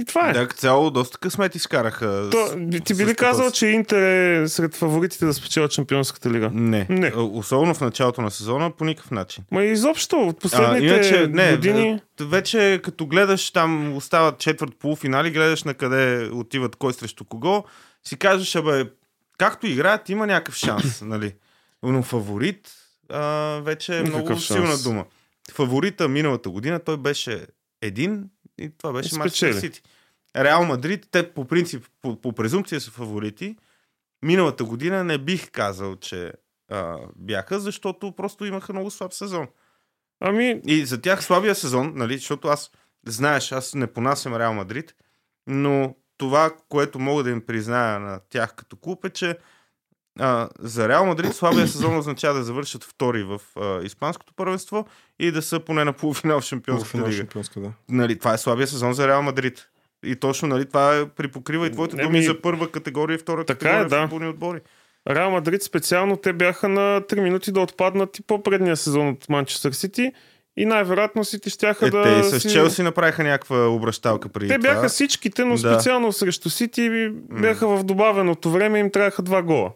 [0.00, 0.32] И това е.
[0.32, 2.28] Да, цяло доста късмет изкараха.
[2.30, 2.46] То,
[2.84, 4.02] ти би ли казал, че Интер
[4.42, 6.50] е сред фаворитите да спечелят Шампионската лига?
[6.54, 6.86] Не.
[6.90, 7.12] Не.
[7.16, 9.44] А, Особено в началото на сезона по никакъв начин.
[9.50, 12.00] Ма изобщо, от последните иначе, не, години...
[12.16, 17.64] Т- Вече като гледаш там остават четвърт полуфинали, гледаш на къде отиват кой срещу кого,
[18.04, 18.84] си кажеш, абе,
[19.38, 21.34] както играят, има някакъв шанс, нали?
[21.82, 22.72] Но фаворит
[23.08, 23.20] а,
[23.62, 24.46] вече е много шанс.
[24.46, 25.04] силна дума.
[25.52, 27.46] Фаворита миналата година той беше
[27.82, 29.60] един и това беше Манчестър.
[29.60, 29.82] Сити.
[30.36, 33.56] Реал Мадрид, те по принцип, по, по презумпция са фаворити.
[34.22, 36.32] Миналата година не бих казал, че
[36.68, 39.48] а, бяха, защото просто имаха много слаб сезон.
[40.20, 42.70] Ами, И за тях слабия сезон, нали, защото аз,
[43.06, 44.94] знаеш, аз не понасям Реал Мадрид,
[45.46, 49.38] но това, което мога да им призная на тях като клуб е, че
[50.18, 54.86] а, за Реал Мадрид слабия сезон означава да завършат втори в а, Испанското първенство
[55.18, 57.16] и да са поне на полуфинал в Шампионската Полуфинал лига.
[57.16, 57.72] шампионска, да.
[57.88, 59.66] Нали, това е слабия сезон за Реал Мадрид.
[60.04, 63.58] И точно, нали, това е, припокрива и твоите думи за първа категория и втора така
[63.58, 64.02] категория е, да.
[64.02, 64.58] футболни отбори.
[65.08, 69.72] Реал Мадрид специално те бяха на 3 минути да отпаднат и по-предния сезон от Манчестър
[69.72, 70.12] Сити
[70.56, 72.02] и най-вероятно Сити щяха Е, да...
[72.02, 74.68] те и с си- Челси направиха някаква обращалка преди Те това.
[74.68, 75.58] бяха всичките, но Да.
[75.58, 79.72] специално срещу Сити бяха в добавеното време и им трябваха два гола.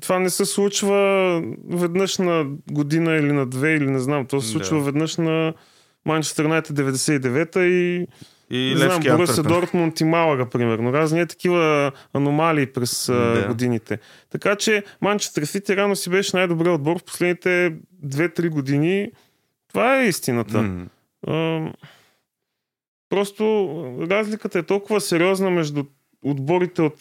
[0.00, 4.26] Това не се случва веднъж на година или на две, или не знам.
[4.26, 4.84] То се случва Да.
[4.84, 5.54] веднъж на
[6.04, 8.06] Манчестър Юнайтед 99-та и
[8.50, 9.42] И не знам, Боруся Антверпен.
[9.52, 10.92] Дортмунд и Малага, примерно.
[10.92, 13.44] Разни е такива аномалии през Да.
[13.48, 13.98] годините.
[14.30, 17.74] Така че Манчестър Сити рано си беше най-добре отбор в последните
[18.06, 19.10] 2-3 години.
[19.68, 20.62] Това е истината.
[20.62, 20.86] М.
[21.26, 21.60] А,
[23.08, 23.44] просто
[24.10, 25.84] разликата е толкова сериозна между
[26.24, 26.94] отборите от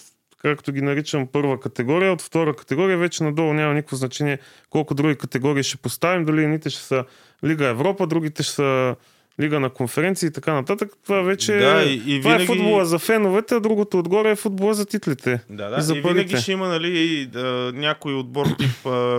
[0.43, 5.15] както ги наричам първа категория, от втора категория вече надолу няма никакво значение колко други
[5.15, 7.05] категории ще поставим, дали едните ще са
[7.45, 8.95] Лига Европа, другите ще са
[9.39, 10.89] Лига на конференции и така нататък.
[11.03, 14.35] Това вече Да, и- и това е винаги- футбола за феновете, а другото отгоре е
[14.35, 15.39] футбола за титлите.
[15.49, 15.81] Да, И да.
[15.81, 16.37] за И, винаги парите.
[16.37, 17.29] ще има, нали,
[17.73, 18.69] някой отбор тип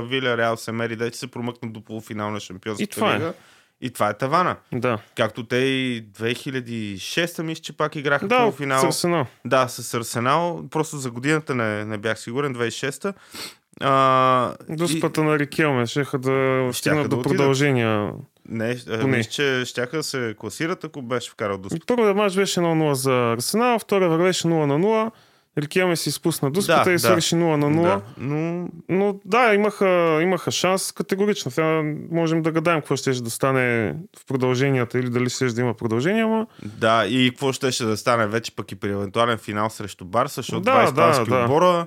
[0.02, 3.32] Виля Реал се мери, да се промъкнат до полуфинал на Шампионската И това е.
[3.82, 4.56] И това е тавана.
[4.72, 8.80] Да, Както те и 2006 мисля, че пак играха да полуфинал.
[8.80, 9.26] с Арсенал.
[9.44, 10.64] Да, с Арсенал.
[10.70, 13.12] Просто за годината не, не бях сигурен, 2006-та.
[13.80, 18.10] А, и- Дуспата на Рикелме щеха да стигнат да до продължения.
[18.48, 19.16] Не, а, Поне.
[19.16, 22.92] мисля, че щяха да се класират, ако беше вкарал до И Първият мач беше 0-0
[22.92, 25.10] за Арсенал, втория вървеше 0 на 0.
[25.58, 26.98] Рикелме си изпусна дуспата Да, и да.
[26.98, 27.82] свърши 0 на 0.
[27.82, 31.50] Да, но Но да, имаха, имаха шанс категорично.
[31.50, 35.74] Сега можем да гадаем какво ще да стане в продълженията или дали ще да има
[35.74, 40.04] продължение, ама Да, и какво ще, да стане вече пък и при евентуален финал срещу
[40.04, 41.42] Барса, защото Да, два испански да, да.
[41.42, 41.86] отбора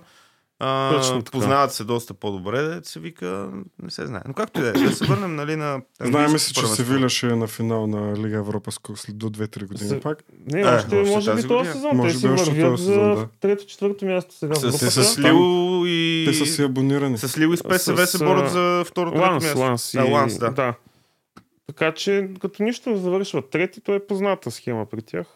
[0.60, 1.32] а, Точно така.
[1.32, 3.50] познават се доста по-добре, се вика,
[3.84, 4.22] не се знае.
[4.28, 6.68] Но както и да е, да се върнем нали, на Знаем си, че.
[6.68, 10.24] Севиля ще е на финал на Лига Европа след до 2-3 години Се- пак.
[10.48, 11.98] не, Е, още, може би този сезон.
[11.98, 13.28] Може Те си би още вървят този за сезон, да.
[13.40, 14.92] трето-четвърто място сега С, групата.
[14.92, 16.26] с, с Лил и...
[16.28, 17.18] Те са си абонирани.
[17.18, 19.60] С Лил и с ПСВ се борят а, за второто Ланс, място.
[19.60, 19.94] Ланс.
[19.94, 19.98] И...
[19.98, 20.52] Да, Ланс, да.
[20.52, 20.74] да.
[21.68, 25.28] Така че, като нищо завършва трети, то е позната схема при тях.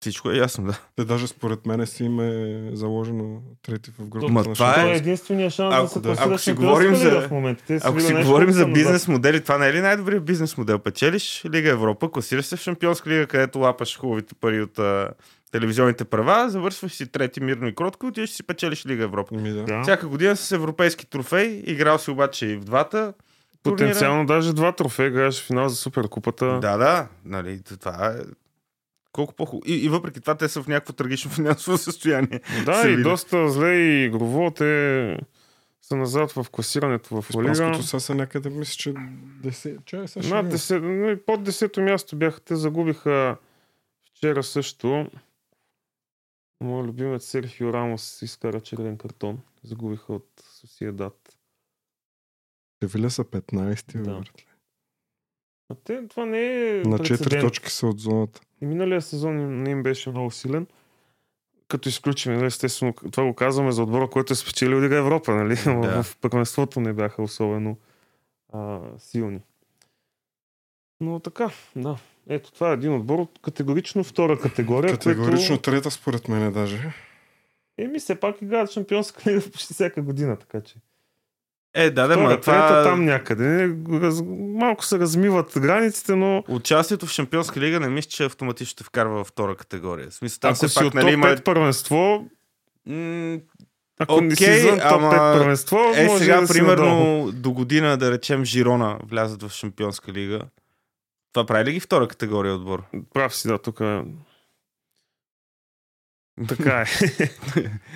[0.00, 0.78] Всичко е ясно, да.
[0.96, 4.32] Те даже според мен си им е заложено трети в групата.
[4.32, 6.28] Ма на това Това е- е единствения шанс Ако- да се да.
[6.28, 7.64] Ако си говорим за- в момента.
[7.66, 10.78] Те Ако си говорим за бизнес модели, това не е ли най-добрият бизнес модел?
[10.78, 15.08] Печелиш Лига Европа, класираш се в Шампионска лига, където лапаш хубавите пари от а,
[15.52, 19.34] телевизионните права, завършваш си трети мирно и кротко, отиваш и си печелиш Лига Европа.
[19.34, 19.64] Ми, да.
[19.64, 19.82] Да.
[19.82, 23.12] Всяка година с европейски трофей, играл си обаче и в двата.
[23.62, 23.76] турнира.
[23.78, 26.58] Потенциално даже два трофея в финал за Суперкупата.
[26.60, 28.12] Да, да, нали, това е
[29.18, 29.62] колко по-хубаво.
[29.66, 32.40] И, и въпреки това те са в някакво трагично финансово състояние.
[32.64, 33.02] Да, и види.
[33.02, 34.50] доста зле и игрово.
[34.50, 35.18] Те
[35.82, 37.52] са назад в класирането в Лига.
[37.52, 39.84] Испанското са са някъде, мисля, че 10...
[39.84, 40.58] Чай, ще Над видим.
[40.58, 42.40] 10, ну, и под 10-то място бяха.
[42.40, 43.36] Те загубиха
[44.06, 45.10] вчера също.
[46.60, 49.38] Моят любимец Серхио Рамос изкара червен картон.
[49.62, 51.38] Загубиха от Сосиедат.
[52.82, 54.02] Севиля са 15-ти, Да.
[54.04, 54.22] да.
[55.70, 57.42] А те, това не е На 4 прецедент.
[57.42, 58.40] точки са от зоната.
[58.60, 60.66] И миналия сезон не им беше много силен.
[61.68, 65.54] Като изключим, нали, естествено, това го казваме за отбора, който е спечелил Лига Европа, нали?
[65.64, 66.02] Да.
[66.02, 67.76] В първенството не бяха особено
[68.52, 69.40] а, силни.
[71.00, 71.98] Но така, да.
[72.28, 74.92] Ето, това е един отбор от категорично втора категория.
[74.92, 75.70] Категорично Което...
[75.70, 76.92] трета, според мен даже.
[77.78, 80.74] Еми, все пак играят шампионска лига почти всяка година, така че.
[81.74, 82.82] Е, да, да, ма това...
[82.82, 83.76] там някъде.
[83.92, 84.20] Раз...
[84.38, 89.14] Малко се размиват границите, но Участието в Шампионска лига не мисля, че автоматично те вкарва
[89.14, 90.10] във втора категория.
[90.10, 91.26] Смисъл, там ако все си пак, от нали, топ има...
[91.26, 92.24] 5 първенство,
[92.86, 93.38] М,
[93.98, 97.32] ако не си ама 5 първенство, Е, може сега, да примерно, надолу.
[97.32, 100.40] до година, да речем, Жирона влязат в Шампионска лига.
[101.32, 102.82] Това прави ли ги втора категория отбор?
[103.14, 103.80] Прав си, да, тук.
[106.48, 106.86] Така е.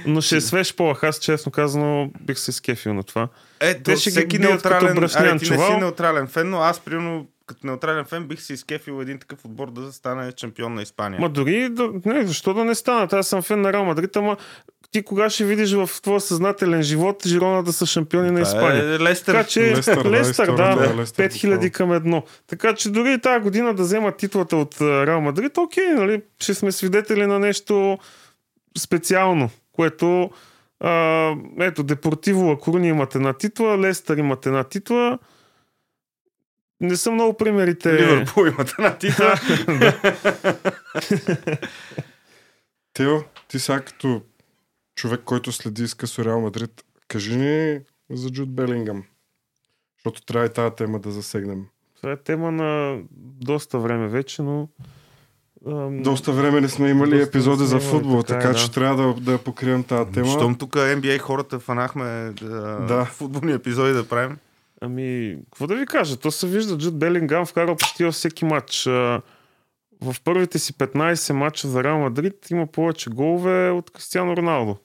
[0.06, 1.04] Но ще е свеж полах.
[1.04, 3.28] Аз, честно казано, бих се скефил на това.
[3.60, 4.98] Е, Те ще всеки неутрален...
[4.98, 5.78] Аре, ти не си чувал.
[5.78, 9.92] неутрален фен, но аз, примерно, като неутрален фен, бих си изкефил един такъв отбор да
[9.92, 11.20] стане шампион на Испания.
[11.20, 13.12] Ма дори, да, не, защо да не станат?
[13.12, 14.36] Аз съм фен на Реал Мадрид, ама
[14.92, 18.94] ти кога ще видиш в твоя съзнателен живот Жирона да са шампиони на Това Испания?
[18.94, 19.34] Е Лестър.
[19.34, 21.70] Така че Лестър, да, Лестър, да, е Лестър, 5000 буквално.
[21.72, 22.22] към едно.
[22.46, 26.72] Така че дори тази година да вземат титлата от Реал Мадрид, окей, нали, ще сме
[26.72, 27.98] свидетели на нещо
[28.78, 30.30] специално, което
[30.80, 35.18] а, ето, Депортиво Лакруни имат една титла, Лестър имат една титла.
[36.80, 37.92] Не са много примерите.
[37.92, 39.34] Ливърпул имат една титла.
[42.92, 44.22] Тео, ти сега като
[44.94, 47.80] човек, който следи изкъсо Реал Мадрид, кажи ни
[48.10, 49.04] за Джуд Белингъм.
[49.96, 51.66] Защото трябва и тази тема да засегнем.
[51.96, 53.00] Това е тема на
[53.40, 54.68] доста време вече, но...
[55.66, 58.58] ам, Доста време не сме имали Доста епизоди за футбол, така е, така да.
[58.58, 60.26] че трябва да, да покрием тази тема.
[60.26, 63.04] Щом тук NBA хората фанахме да, Да.
[63.04, 64.38] футболни епизоди да правим.
[64.80, 66.16] Ами, какво да ви кажа?
[66.16, 68.84] То се вижда, Джуд Белингам вкарал почти във всеки матч.
[70.02, 74.76] В първите си 15 матча за Реал Мадрид има повече голове от Кристиано Роналдо.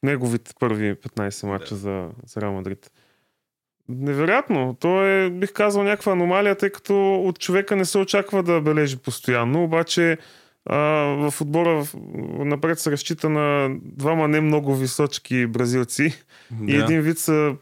[0.00, 1.80] В неговите първи 15 матча Да.
[1.80, 2.90] за, за Реал Мадрид.
[3.88, 4.76] Невероятно.
[4.80, 8.96] То е, бих казал, някаква аномалия, тъй като от човека не се очаква да бележи
[8.98, 10.18] постоянно, обаче
[10.66, 10.76] А,
[11.30, 11.84] в отбора
[12.38, 16.22] напред се разчита на двама не много височки бразилци
[16.68, 17.56] и един вид са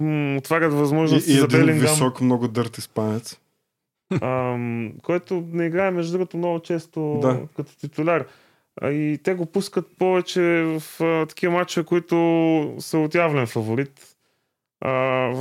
[0.00, 3.36] м, отварят И, възможности и за един Белингам, висок, много дърт испанец.
[4.22, 7.40] ам, който не играе между другото много често Да.
[7.56, 8.26] като титуляр.
[8.80, 10.40] А, и те го пускат повече
[10.80, 12.16] в а, такива матчове, които
[12.78, 13.92] са отявлен фаворит.
[14.80, 14.90] А,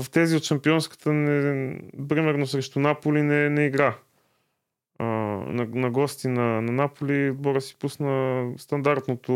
[0.01, 3.97] в тези от шампионската, не, примерно срещу Наполи, не, не игра.
[4.99, 9.33] А, на, на гости на, на Наполи Бора си пусна стандартното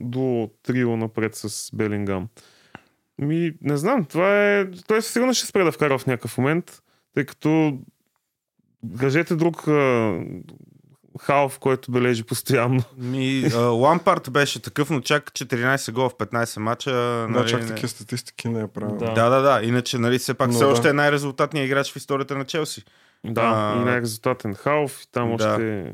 [0.00, 2.28] дуо трио напред с Белингам.
[3.18, 4.70] Ми, не знам, това е...
[4.70, 6.82] Той сигурно ще спре да вкара в някакъв момент,
[7.14, 7.78] тъй като
[9.00, 9.64] кажете друг
[11.18, 12.82] халф, който бележи постоянно.
[12.96, 16.90] Ми, а, Лампард беше такъв, но чак 14 гола в 15 мача.
[16.90, 18.96] Да, нали, чак не- такива статистики не е правил.
[18.96, 19.12] Да.
[19.12, 19.60] Да, да, да.
[19.62, 20.70] Иначе, нали, все пак Но все да.
[20.70, 22.84] още е най-резултатният играч в историята на Челси.
[23.24, 23.42] Да,
[23.76, 25.48] А, и най-резултатен халф, и там да.
[25.48, 25.92] още...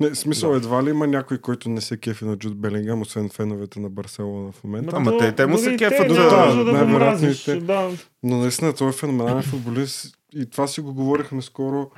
[0.00, 0.56] Не, смисъл, Да.
[0.56, 4.52] едва ли има някой, който не се кефи на Джуд Белингам, освен феновете на Барселона
[4.52, 4.96] в момента.
[4.96, 7.44] Ама те- те му се няма нужда да най-вероятно и мразиш.
[7.44, 7.56] те.
[7.56, 7.90] Да,
[8.22, 11.90] Но наистина той е феноменален футболист и това си го говорихме скоро.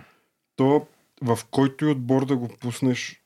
[0.56, 0.86] То
[1.22, 3.20] в който и отбор да го пуснеш,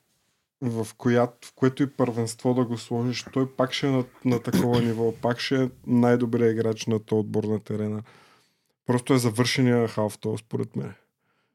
[0.61, 4.39] в, коя, в което и първенство да го сложиш, той пак ще е на, на
[4.39, 8.01] такова ниво, пак ще е най-добрият играч на този отбор на терена.
[8.85, 10.93] Просто е завършения халф това, според мен.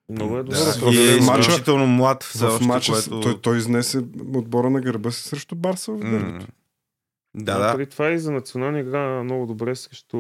[0.09, 0.57] много е добре.
[0.57, 3.21] Да, и е матча- изключително млад все в матча което...
[3.21, 3.99] той, той изнесе
[4.35, 6.47] отбора на гърба си срещу Барса в дербито.
[7.35, 7.77] Да, да.
[7.77, 10.19] Преди това и за национална игра много добре срещу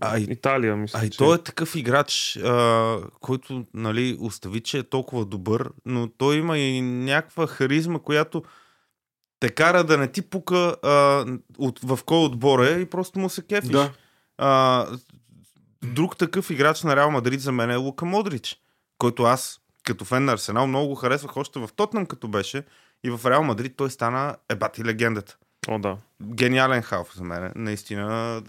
[0.00, 1.18] А, Италия, мисля, А и че.
[1.18, 6.58] той е такъв играч, а, който, нали, остави, че е толкова добър, но той има
[6.58, 8.42] и някаква харизма, която
[9.40, 11.26] те кара да не ти пука а,
[11.58, 13.70] от, в кой отбор е и просто му се кефиш.
[13.70, 13.92] Да.
[14.38, 14.86] А,
[15.84, 18.56] друг такъв играч на Реал Мадрид за мен е Лука Модрич,
[18.98, 22.62] който аз като фен на Арсенал много го харесвах още в Тотнам като беше
[23.04, 25.36] и в Реал Мадрид той стана ебати легендата.
[25.68, 25.96] О, да.
[26.22, 27.52] Гениален халф за мен.
[27.56, 28.42] Наистина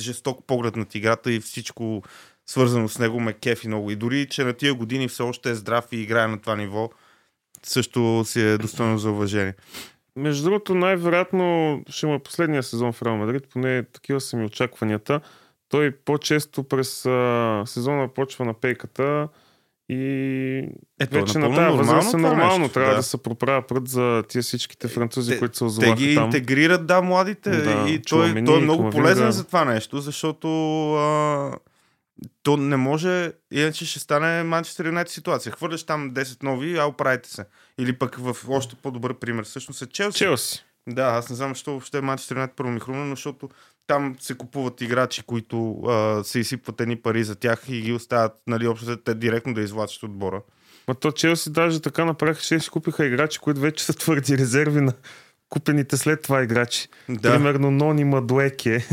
[0.00, 2.02] жесток поглед над играта и всичко
[2.46, 3.90] свързано с него ме кефи много.
[3.90, 6.90] И дори, че на тия години все още е здрав и играе на това ниво,
[7.62, 9.54] също си е достойно за уважение.
[10.16, 14.44] Между другото, най-вероятно ще му е последния сезон в Реал Мадрид, поне такива са ми
[14.44, 15.20] очакванията.
[15.68, 19.28] Той по-често през а, сезона почва на пейката
[19.88, 20.68] и
[21.00, 22.58] Ето, вече на тази възраст е нормално.
[22.58, 22.96] нещо, Трябва да.
[22.96, 26.24] да се проправя прът за тия всичките французи, Те- които Те озоваха ги там.
[26.24, 27.50] интегрират, да, младите.
[27.50, 29.02] Да, и той, Чуамени, той е много Камавинга.
[29.02, 30.48] полезен за това нещо, защото
[30.94, 31.52] а,
[32.42, 35.52] то не може, иначе ще стане Манчестър Юнайтед ситуация.
[35.52, 37.44] Хвърляш там 10 нови, а оправите се.
[37.78, 39.44] Или пък в още по-добър пример.
[39.44, 40.18] Всъщност е Челси.
[40.18, 40.64] Челси.
[40.88, 43.48] Да, аз не знам защо въобще Манчестър Юнайтед първо ми хрумна, но защото
[43.86, 48.32] там се купуват играчи, които а, се изсипват едни пари за тях и ги оставят,
[48.46, 50.42] нали, общо те директно да извлачат отбора.
[50.88, 54.80] Ма то Челси даже така направиха, че си купиха играчи, които вече са твърди резерви
[54.80, 54.92] на
[55.48, 56.88] купените след това играчи.
[57.08, 57.32] Да.
[57.32, 58.86] Примерно Нони Мадуеке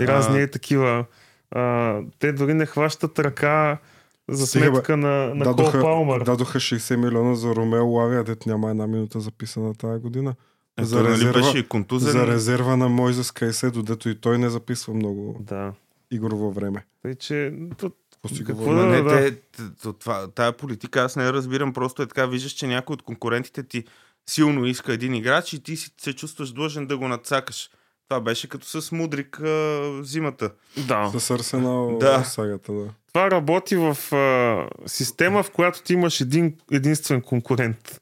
[0.00, 0.06] и А.
[0.06, 1.04] разни е такива.
[1.50, 3.78] А, те дори не хващат ръка
[4.28, 6.24] за сметка на, на Кол Дадоха, Палмър.
[6.24, 10.34] дадоха 60 милиона за Ромео Лавия, дет няма една минута записана тази година.
[10.78, 12.12] Ето, за нали, резерва- беше контузен.
[12.12, 15.72] За резерва на Мойзес Кайседо, дето и той не записва много Да.
[16.10, 16.84] игрово време.
[17.02, 17.52] Тъй, че
[18.46, 22.06] Какво да- не, те, т- т- това, тая политика аз не я разбирам, просто е
[22.06, 23.84] така, виждаш, че някой от конкурентите ти
[24.26, 27.70] силно иска един играч и ти си, се чувстваш длъжен да го надцакаш.
[28.08, 30.50] Това беше като с Мудрик а, зимата.
[30.78, 31.10] да.
[31.10, 32.24] С Арсенал Да.
[32.24, 32.88] сагата, да.
[33.08, 38.00] Това работи в а, система, в която ти имаш един единствен конкурент.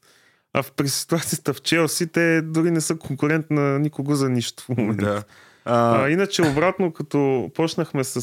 [0.59, 4.63] А в, при ситуацията в Челси те дори не са конкурент на никого за нищо
[4.63, 5.05] в момента.
[5.05, 5.23] Да.
[5.65, 8.21] А, А, иначе обратно, като почнахме с,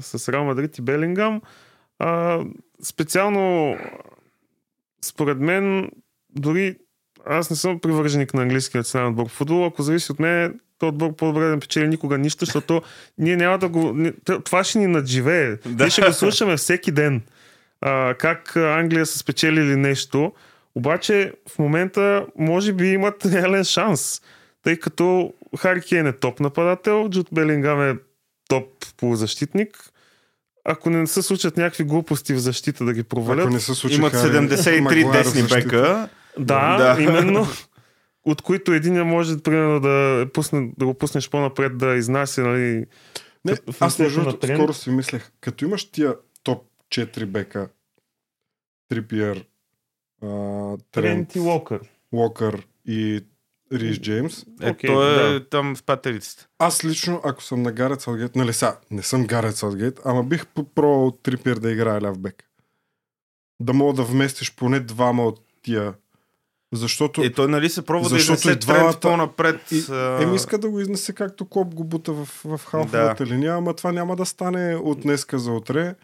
[0.00, 1.42] с Реал Мадрид и Белингам,
[1.98, 2.40] а,
[2.82, 3.76] специално
[5.04, 5.90] според мен,
[6.30, 6.76] дори
[7.26, 9.66] аз не съм привърженик на английския национален отбор по футбол.
[9.66, 12.82] Ако зависи от мен, то отбор по-добре да не печели никога нищо, защото
[13.18, 13.96] ние няма да го...
[14.44, 15.56] Това ще ни надживее.
[15.56, 15.84] Да.
[15.84, 17.22] Ние ще го слушаме всеки ден.
[17.80, 20.32] А, как Англия са спечелили нещо.
[20.74, 24.22] Обаче в момента може би имат реален шанс.
[24.62, 27.96] Тъй като Хари Кейн е топ нападател, Джуд Белингам е
[28.48, 29.92] топ полузащитник.
[30.64, 33.96] Ако не се случат някакви глупости в защита да ги провалят, Ако не се случи
[33.96, 36.08] имат Хари 73 Магуайр в десни бека.
[36.38, 37.02] Да, Да.
[37.02, 37.46] именно.
[38.24, 42.86] От които един може, примерно, да, пусне, да го пуснеш по-напред, да изнася, нали,
[43.44, 47.68] Не, аз между скоро си мислех, като имаш тия топ 4 бека,
[48.88, 49.44] Трипиер,
[50.92, 51.80] Трент, и Локър.
[52.12, 53.24] Локър и
[53.72, 55.48] Риш Джеймс, Е, Окей, той е да.
[55.48, 56.48] там с патерицата.
[56.58, 60.46] аз лично, ако съм на Гарет Саутгейт, нали сега, не съм Гарет Саутгейт, ама бих
[60.46, 62.44] попробвал Трипиер да играе ляв бек.
[63.60, 65.94] Да мога да вместиш поне двама от тия
[66.72, 69.60] Защото Е, той нали се пробва да изнесе двамата- по-напред.
[69.72, 69.84] И,
[70.20, 73.92] Еми иска да го изнесе както Клоп го бута в, в халфовата линия, ама това
[73.92, 75.94] няма да стане от днеска за утре.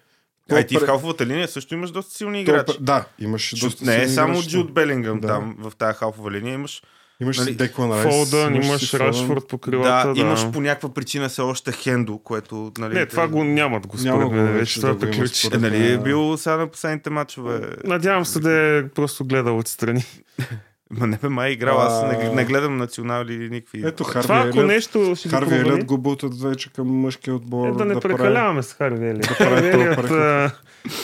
[0.52, 2.76] А и ти в халфовата линия също имаш доста силни играчи.
[2.80, 4.48] Да, имаше Защото доста не е само играчи.
[4.48, 5.26] Джуд Белингъм Да.
[5.28, 6.54] там в тази халфова линия.
[6.54, 6.82] Имаш,
[7.22, 8.02] Имаш нали, Деклан Райс.
[8.14, 8.94] Фолдън, имаш.
[8.94, 10.08] Рашфорд по крилата.
[10.08, 12.72] да, Да, имаш по някаква причина все още Хендо, което...
[12.78, 14.52] Нали, Не, това го нямат го Няма според го мен.
[14.52, 15.48] вече да това го има приключи.
[15.54, 16.02] Е, нали е Да.
[16.02, 17.60] бил сега на последните матчове.
[17.84, 20.04] Надявам се да е просто гледал отстрани.
[20.90, 23.82] Ма не бе, май е играл, аз не, не гледам национални или никакви.
[23.86, 27.68] Ето Това Харви ако Елиот, нещо ще Харви Елиот го бутат вече към мъжкия отбор.
[27.68, 29.38] е, да не прави- прекаляваме с Харви Елиот.
[29.38, 30.50] прави Харви а,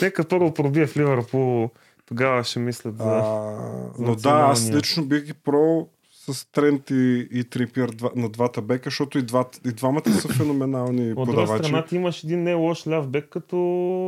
[0.02, 1.70] Нека първо пробие в Ливърпул.
[2.06, 3.04] Тогава ще мислят за...
[3.04, 3.54] А,
[3.98, 5.86] но да, аз лично бих ги про
[6.28, 10.28] с Трент и, и Трипиер два, на двата бека, защото и, двата, и двамата са
[10.28, 11.64] феноменални От друга подавачи.
[11.64, 13.56] страна ти имаш един не лош ляв бек като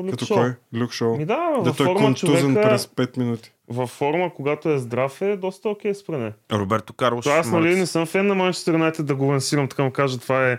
[0.04, 0.36] Люк Като Шоу.
[0.36, 0.54] кой?
[0.74, 1.16] Люк Шоу.
[1.16, 3.52] Ми да, Да във той е форма контузен човека, през 5 минути.
[3.68, 6.32] във форма, когато е здрав е доста окей спрене.
[6.52, 7.24] Роберто Карлош.
[7.24, 10.18] То аз нали не съм фен на Манчестър Юнайтед да го лансирам, така му кажа,
[10.18, 10.58] това е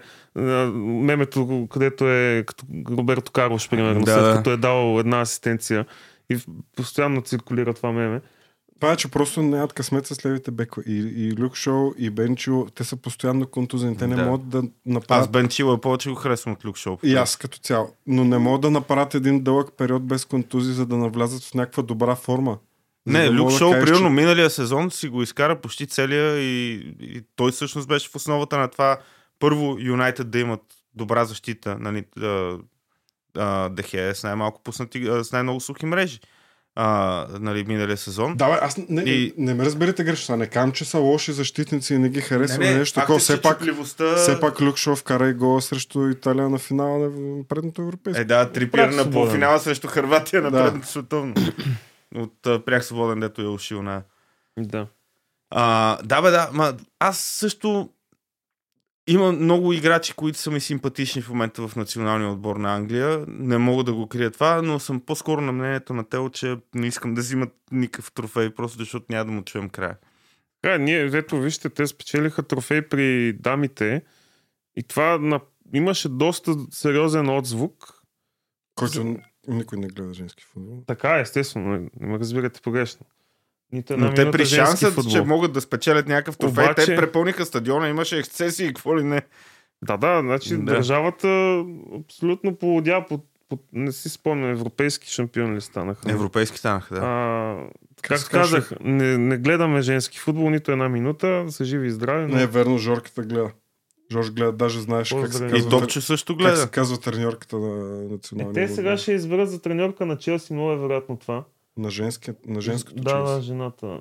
[0.76, 4.34] мемето, където е като Роберто Карлош, примерно, Да, след да.
[4.34, 5.86] като е дал една асистенция
[6.30, 6.38] и
[6.76, 8.22] постоянно циркулира това меме.
[8.80, 10.84] Това е, че просто нямат късмет с левите бекове.
[10.88, 13.98] И, и Люк Шоу, и Бенчо, те са постоянно контузени.
[13.98, 14.26] Те не Да.
[14.26, 15.32] могат да Аз направят...
[15.32, 16.98] Бен Чилър повече го харесвам от Люк Шоу.
[17.04, 17.94] И аз като цяло.
[18.08, 21.84] Но не могат да направят един дълъг период без контузии, за да навлязат в някаква
[21.84, 22.58] добра форма.
[23.06, 26.40] Не, да Люк да Шоу, кажеш, примерно че- миналия сезон си го изкара почти целия
[26.40, 28.98] и, и той всъщност беше в основата на това
[29.40, 30.62] първо Юнайтед да имат
[30.96, 32.58] добра защита, нали, а,
[33.38, 36.20] а, Дехе с най-малко пуснати, с най-много сухи мрежи.
[36.80, 36.90] А,
[37.32, 38.36] нали, миналия сезон.
[38.36, 40.38] Да, бе, аз не, И- не ме разберете грешно.
[40.38, 42.60] Не кам, че са лоши защитници и не ги харесвам.
[42.60, 43.16] Не, не, нещо такова.
[43.16, 47.00] е, Все пак, чупливостта- все пак Люк Шоу вкара и гол срещу Италия на финала
[47.00, 47.10] на
[47.46, 48.22] предното европейско.
[48.22, 50.64] Е, да, Трипиер Пряк на полуфинала срещу Харватия на Да.
[50.64, 51.34] предното световно.
[52.16, 54.02] От а, прях свободен, дето е ушил на...
[54.60, 54.88] Да.
[55.50, 56.50] А, да, бе, да.
[56.54, 57.90] Ма, аз също
[59.08, 63.26] има много играчи, които са ми симпатични в момента в националния отбор на Англия.
[63.28, 66.88] Не мога да го крия това, но съм по-скоро на мнението на Тео, че не
[66.88, 69.98] искам да взимат никакъв трофей, просто защото няма да му чуем края.
[70.62, 74.02] Така, ние, ето, вижте, те спечелиха трофей при дамите
[74.76, 75.40] и това на...
[75.74, 77.94] имаше доста сериозен отзвук.
[78.76, 80.84] Който никой не гледа женски футбол.
[80.88, 83.06] Така, естествено, не, не ме разбирате погрешно.
[83.72, 85.12] Нито една Но те минута при женски шансът, футбол.
[85.12, 89.04] че могат да спечелят някакъв трофей, Обаче- те препълниха стадиона, имаше ексцесии и какво ли
[89.04, 89.22] не.
[89.82, 90.64] Да, да, значи Да.
[90.64, 91.64] държавата
[92.00, 96.12] абсолютно полудя, по, по, не си спомням, европейски шампиони ли станаха.
[96.12, 97.02] Европейски станаха, да.
[97.02, 97.56] А,
[98.02, 98.54] Как как казваше?
[98.56, 102.28] казах, не, не гледаме женски футбол нито една минута, са живи и здрави.
[102.28, 102.36] Но...
[102.36, 103.52] Не е верно, Жорката гледа.
[104.12, 105.58] Жорж гледа, даже знаеш как се казва.
[105.58, 106.58] И Топче също Как гледа.
[106.58, 110.72] се казва треньорката на е, националния те сега ще изберат за треньорка на Челси, много
[110.72, 111.44] е вероятно това.
[111.78, 114.00] На, женски, на женското Да, да, жената,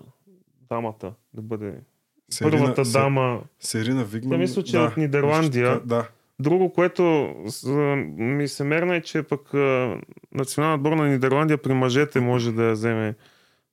[0.62, 1.74] дамата, да бъде
[2.30, 3.42] Серина- първата Се- дама.
[3.60, 4.30] Серина Вигман.
[4.30, 5.80] Те мисля, че да, от Нидерландия.
[5.80, 6.08] Да.
[6.40, 7.02] Друго, което
[8.16, 9.54] ми се мерна е, че пък
[10.32, 13.14] националният отбор на Нидерландия при мъжете може да я вземе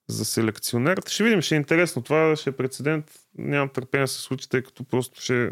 [0.08, 1.00] за селекционер.
[1.08, 2.02] Ще видим, ще е интересно.
[2.02, 3.06] Това ще е прецедент.
[3.38, 5.52] Нямам търпение да се случи, тъй като просто ще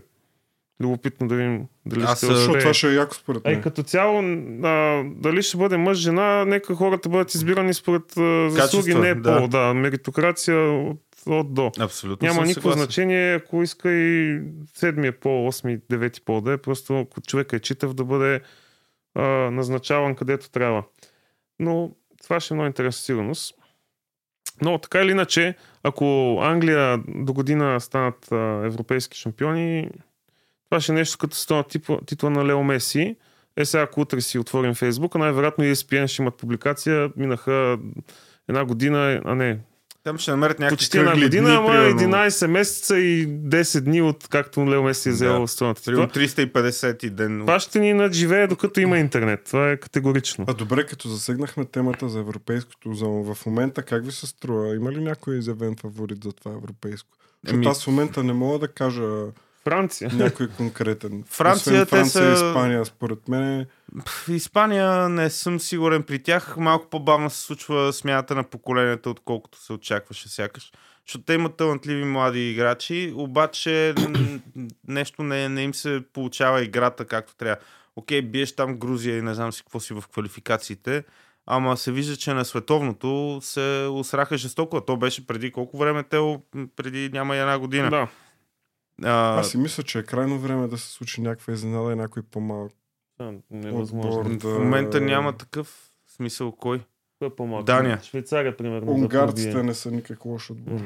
[0.82, 3.62] любопитно да видим дали Аз, ще Защото това ще е яко според мен.
[3.62, 4.20] като цяло,
[4.64, 9.16] а, дали ще бъде мъж, жена, нека хората бъдат избирани според а, заслуги, Качества, не
[9.16, 9.38] да.
[9.38, 9.48] пол.
[9.48, 11.72] Да, меритокрация от, от до.
[11.80, 12.84] Абсолютно Няма никакво съгласен.
[12.84, 14.42] значение, ако иска и
[14.74, 18.42] седмия пол, осми, девети пол да е, просто ако човек е читав да бъде
[19.16, 19.22] а,
[19.52, 20.84] назначаван където трябва.
[21.60, 21.92] Но
[22.24, 23.56] това ще е много интересно сигурност.
[24.62, 29.90] Но така или иначе, ако Англия до година станат а, европейски шампиони,
[30.72, 33.16] това ще е нещо като стана титла, титла на Лео Меси.
[33.58, 37.10] Е сега, ако утре си отворим Фейсбук, най-вероятно и ESPN ще имат публикация.
[37.16, 37.78] Минаха
[38.50, 39.60] една година, а не,
[40.04, 42.00] Там ще намерят някакви почти една година, дни, ама примерно.
[42.00, 45.48] 11 месеца и 10 дни от както Лео Меси е взел Да.
[45.48, 45.82] страната.
[45.86, 47.40] Примерно Това, 350 ден.
[47.40, 49.44] това ще ни надживее докато има интернет.
[49.44, 50.46] Това е категорично.
[50.48, 54.76] А добре, като засегнахме темата за европейското, за в момента как ви се струва?
[54.76, 57.10] Има ли някой изявен фаворит за това европейско?
[57.44, 59.10] Защото Еми- аз в момента не мога да кажа
[59.64, 60.10] Франция.
[60.14, 61.24] някой конкретен.
[61.28, 63.66] Франция, Освен те Франция са- и Испания, според мен.
[64.06, 66.58] В Испания не съм сигурен при тях.
[66.58, 70.72] Малко по-бавно се случва смяната на поколенията, отколкото се очакваше сякаш.
[71.08, 73.96] Защото те имат талантливи млади играчи, обаче
[74.88, 77.58] нещо не, не им се получава играта както трябва.
[77.96, 81.04] Окей, биеш там Грузия и не знам си какво си в квалификациите,
[81.46, 84.78] ама се вижда, че на световното се усраха жестоко.
[84.78, 86.38] А то беше преди колко време те
[86.76, 87.90] преди няма и една година.
[87.90, 88.08] Да.
[89.04, 92.24] А, Аз си мисля, че е крайно време да се случи някаква изненада и някой
[92.24, 92.72] по-малък.
[93.22, 94.20] Е Невъзможно.
[94.22, 94.56] Отбор.
[94.56, 96.82] в момента няма такъв смисъл кой.
[97.20, 97.66] Кой е по-малко?
[97.66, 98.00] Дания.
[98.04, 98.86] Швейцария, примерно.
[98.86, 100.82] да Унгарците не са никак лош отбор.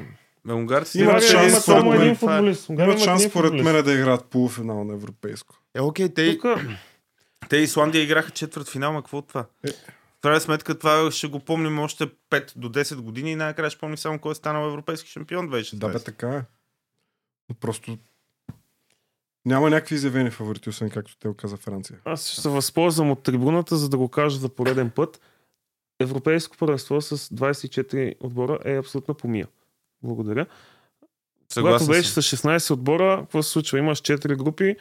[0.45, 2.01] Бе, унгарците Имат шанс, според само мен.
[2.01, 2.69] един футболист.
[2.69, 5.55] Имат имат шанс, според мен, да играят полуфинал на европейско.
[5.75, 6.59] Е, окей, те, Тук,
[7.49, 9.45] те Исландия играха четвърт финал, ма какво това?
[9.67, 9.71] Е.
[10.17, 13.79] В крайна сметка това ще го помним още 5 до 10 години и най-накрая ще
[13.79, 15.75] помни само кой е станал европейски шампион 2016.
[15.75, 16.41] Да, бе, така е.
[17.53, 17.97] Просто
[19.45, 21.99] няма някакви изявени фаворити, освен както те каза Франция.
[22.05, 25.21] аз ще се възползвам от трибуната, за да го кажа за пореден път.
[25.99, 29.47] Европейско първенство с 24 отбора е абсолютна помия.
[30.03, 30.45] Благодаря.
[30.45, 32.23] Когато Съгласен беше съм.
[32.23, 33.79] с 16 отбора, какво се случва?
[33.79, 34.75] Имаш 4 групи,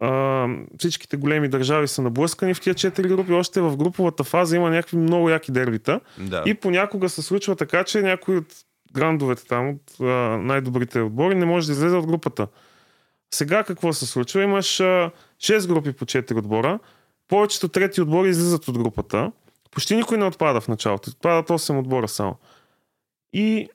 [0.00, 0.46] а,
[0.78, 4.96] всичките големи държави са наблъскани в тия 4 групи, още в груповата фаза има някакви
[4.96, 6.42] много яки дербита Да.
[6.46, 8.54] и понякога се случва така, че някой от
[8.92, 10.04] грандовете там, от а,
[10.38, 12.48] най-добрите отбори, не може да излезе от групата.
[13.34, 14.42] Сега какво се случва?
[14.42, 16.78] Имаш а, 6 групи по 4 отбора,
[17.28, 19.32] повечето трети отбори излизат от групата,
[19.70, 22.36] почти никой не отпада в началото, отпадат 8 отбора само.
[23.32, 23.68] И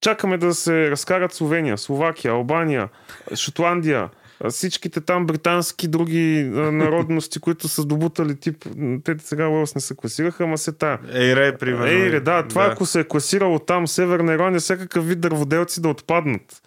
[0.00, 2.88] чакаме да се разкарат Словения, Словакия, Албания,
[3.34, 4.10] Шотландия,
[4.50, 8.64] всичките там британски други народности, които са добутали тип,
[9.04, 10.98] те сега Уелс не се класираха, ама се та.
[11.12, 11.86] Ейре, примерно.
[11.86, 16.62] Ейре, да, това ако се е класирало там, Северна Ирландия, всякакъв вид дърводелци да отпаднат.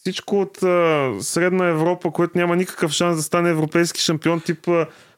[0.00, 4.68] Всичко от а, Средна Европа, което няма никакъв шанс да стане европейски шампион, тип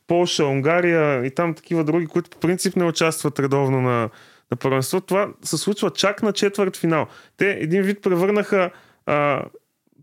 [0.07, 4.09] Полша, Унгария и там такива други, които по принцип не участват редовно на,
[4.50, 7.07] на първенство, това се случва чак на четвърт финал.
[7.36, 8.70] Те един вид превърнаха
[9.07, 9.42] а,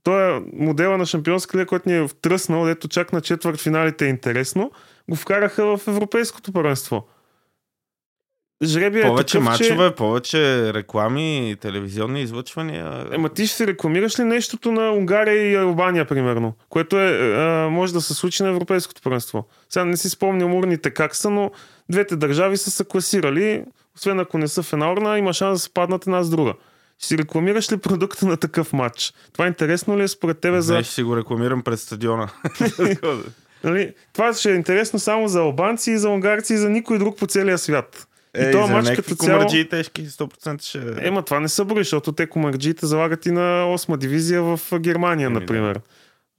[0.03, 4.05] той е модела на шампионска лига, който ни е втръснал, дето чак на четвърт финалите
[4.05, 4.71] е интересно,
[5.09, 7.07] го вкараха в европейското първенство.
[8.63, 9.63] Жребия Повече е такъв, че...
[9.63, 13.07] мачове, повече реклами, телевизионни излъчвания.
[13.11, 16.53] Ема ти ще си рекламираш ли нещото на Унгария и Албания, примерно?
[16.69, 19.47] Което е, а, може да се случи на Европейското първенство.
[19.69, 21.51] Сега не си спомням урните как са, но
[21.89, 23.63] двете държави са се класирали,
[23.95, 26.53] освен ако не са в една урна, има шанс да се паднат една с друга.
[26.99, 29.13] Ще си рекламираш ли продукта на такъв матч?
[29.33, 30.67] Това интересно ли е според тебе за...
[30.67, 32.29] Знаеш, ще си го рекламирам пред стадиона.
[33.63, 33.93] Нали?
[34.13, 37.57] Това ще е интересно само за албанци за унгарци и за никой друг по целия
[37.57, 38.07] свят.
[38.33, 39.47] Е, и този матч като цяло...
[39.69, 41.07] тежки 100% ще...
[41.07, 45.25] Ема това не са бори, защото те комарджиите залагат и на 8 дивизия в Германия,
[45.25, 45.73] Еми, да.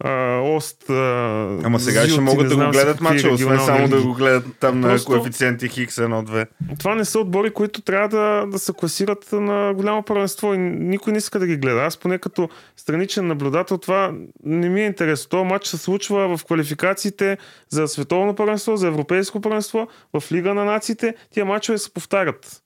[0.05, 4.45] Ост, а, Ама сега ще могат да го гледат мача, освен само да го гледат
[4.61, 6.47] там на Просто- коефициенти Хикс 1-2.
[6.79, 11.13] Това не са отбори, които трябва да, да се класират на голямо първенство и никой
[11.13, 11.81] не иска да ги гледа.
[11.81, 14.13] Аз поне като страничен наблюдател това
[14.45, 15.31] не ми е интересно.
[15.31, 17.39] Това матч се случва в квалификациите
[17.69, 21.15] за световно първенство, за европейско първенство, в Лига на нациите.
[21.31, 22.63] Тия матчове се повтарят.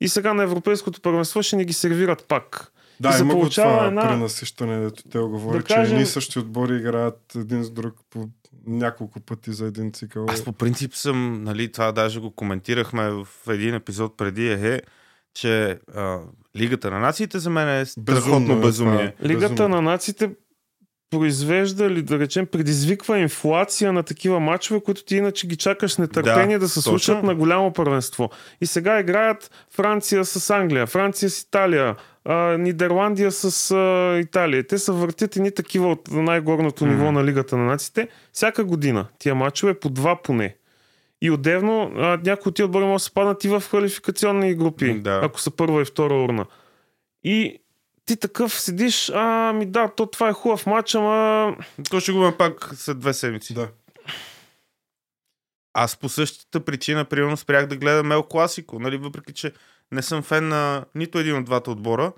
[0.00, 2.72] И сега на европейското първенство ще ни ги сервират пак.
[3.00, 6.02] Да, И се има получава това една- пренасищане, дето те говорят, Да кажем- че едни
[6.02, 8.28] и същи отбори играят един с друг по
[8.66, 10.26] няколко пъти за един цикъл.
[10.28, 14.82] Аз по принцип съм, нали, това даже го коментирахме в един епизод преди, е,
[15.34, 16.18] че а,
[16.56, 19.14] Лигата на нациите за мен е страхотно е безумие.
[19.22, 19.76] Лигата Безумно.
[19.76, 20.30] на нациите
[21.10, 25.98] произвежда или да речем предизвиква инфлация на такива матчове, които ти иначе ги чакаш с
[25.98, 26.90] нетърпение да, Да, да се точно.
[26.90, 28.30] случат на голямо първенство.
[28.60, 31.96] И сега играят Франция с Англия, Франция с Италия,
[32.28, 34.66] а, Нидерландия с а, Италия.
[34.66, 36.94] Те се въртят едни такива от най-горното Мгм.
[36.94, 38.08] ниво на Лигата на нациите.
[38.32, 40.56] Всяка година тия матчове по два поне.
[41.22, 44.94] И отделно а, някои от тия отбори могат да се паднат и в квалификационни групи,
[45.00, 45.20] Да.
[45.24, 46.46] ако са първа и втора урна.
[47.24, 47.58] И
[48.06, 51.56] ти такъв седиш, а, ми да, то това е хубав матч, ама...
[51.90, 53.54] То ще го има пак след две седмици.
[53.54, 53.68] Да.
[55.74, 59.52] Аз по същата причина, примерно, спрях да гледам Ел Класико, нали, въпреки че
[59.92, 62.12] не съм фен на нито един от двата отбора,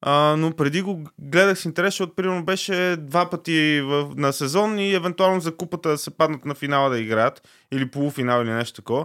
[0.00, 4.78] а, но преди го гледах с интерес, защото примерно беше два пъти в, на сезон
[4.78, 8.76] и евентуално за купата да се паднат на финала да играят, или полуфинал или нещо
[8.76, 9.04] такова.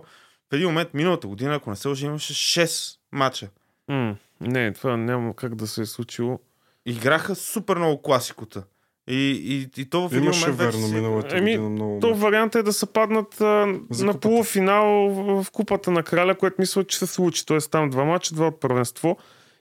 [0.52, 3.50] В един момент, миналата година, ако не се лъжа, имаше 6 мача.
[3.88, 6.40] М, не, това няма как да се е случило.
[6.86, 8.64] Играха супер много класикота.
[9.10, 9.32] И,
[9.76, 12.00] и, и то в един Имаше момент верно миналата Еми, година много.
[12.00, 14.20] То вариант е да се паднат а, За на купата.
[14.20, 17.46] полуфинал в, в купата на краля, което мисля, че се случи.
[17.46, 19.18] Тоест там два мача, два от първенство.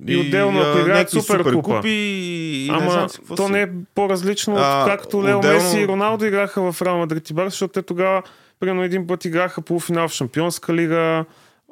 [0.06, 1.52] И отделно, ако играят някакви Суперкупа.
[1.52, 3.52] суперкупи и, и не Ама знам си то си.
[3.52, 7.30] не е по-различно от А, както Лео отделно- Меси и Роналдо играха в Реал Мадрид
[7.30, 8.22] и Барс, защото те тогава
[8.60, 11.24] примерно един път играха полуфинал в Шампионска лига.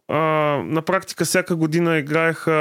[0.09, 0.16] А,
[0.64, 2.52] на практика всяка година играеха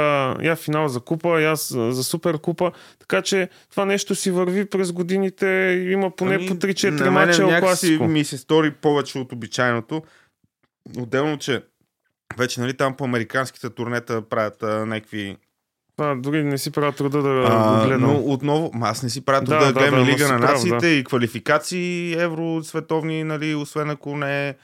[0.42, 2.72] я финал за купа, я за суперкупа.
[2.98, 5.46] Така че това нещо си върви през годините.
[5.90, 8.04] Има поне Ами, по 3-4 на мен мача някакси класико.
[8.04, 10.02] ми се стори повече от обичайното.
[10.98, 11.62] Отделно, че
[12.36, 15.36] вече нали, там по американските турнета правят а, някакви...
[15.98, 18.00] А, дори не си правя труда да А, го гледам.
[18.02, 20.86] но отново, аз не си правя Да, да, да, да, гледам да, Лига на нациите
[20.86, 24.54] и квалификации евро световни, нали, освен ако не е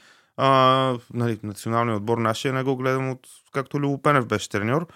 [0.43, 4.87] а, нали, националният отбор нашия, не го гледам от както Любо Пенев беше треньор.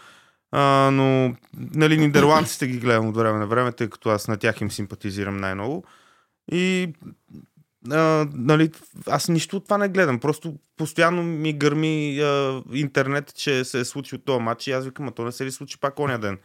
[0.51, 1.35] А, но,
[1.75, 5.37] нали, нидерландците ги гледам от време на време, тъй като аз на тях им симпатизирам
[5.37, 5.83] най-много.
[6.51, 6.93] И
[7.91, 8.71] а, нали,
[9.07, 10.19] аз нищо от това не гледам.
[10.19, 15.07] Просто постоянно ми гърми а, интернет, че се е случил този матч и аз викам,
[15.07, 16.37] а то не се ли случи пак оня ден.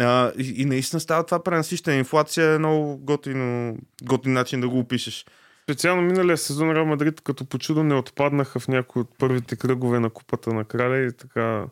[0.00, 1.96] А, и, и наистина става това пренасищане.
[1.96, 5.26] Инфлация е много готино, готин начин да го опишеш.
[5.70, 10.00] Специално миналия сезон Реал Мадрид като по чудо не отпаднаха в някои от първите кръгове
[10.00, 11.66] на купата на краля и така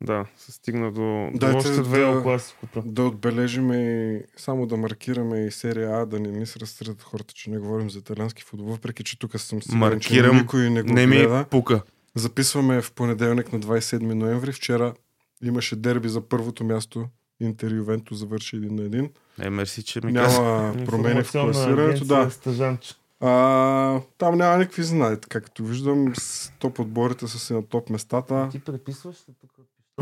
[0.00, 1.00] да, се стигна до,
[1.32, 2.82] до Дайте още две да- класикото.
[2.86, 7.34] Да отбележим и само да маркираме и серия А, да не ни се разстрят хората,
[7.34, 10.30] че не говорим за италиански футбол, въпреки че тук съм сигурен, Маркирам.
[10.30, 11.44] че никой не го Не ми гледа.
[11.50, 11.82] пука.
[12.14, 14.52] Записваме в понеделник на 27 ноември.
[14.52, 14.94] Вчера
[15.42, 17.06] имаше дерби за първото място.
[17.40, 19.10] Интер Ювенто завърши един на един.
[19.40, 20.42] Е, мерси, че ми каза.
[20.42, 22.04] Няма промени в класирането.
[22.04, 22.30] Да.
[22.30, 22.94] Стъжанче.
[23.26, 25.28] А, там няма никакви знаете.
[25.28, 28.48] Както виждам, с топ отборите са си на топ местата.
[28.52, 29.50] Ти преписваш ли тук?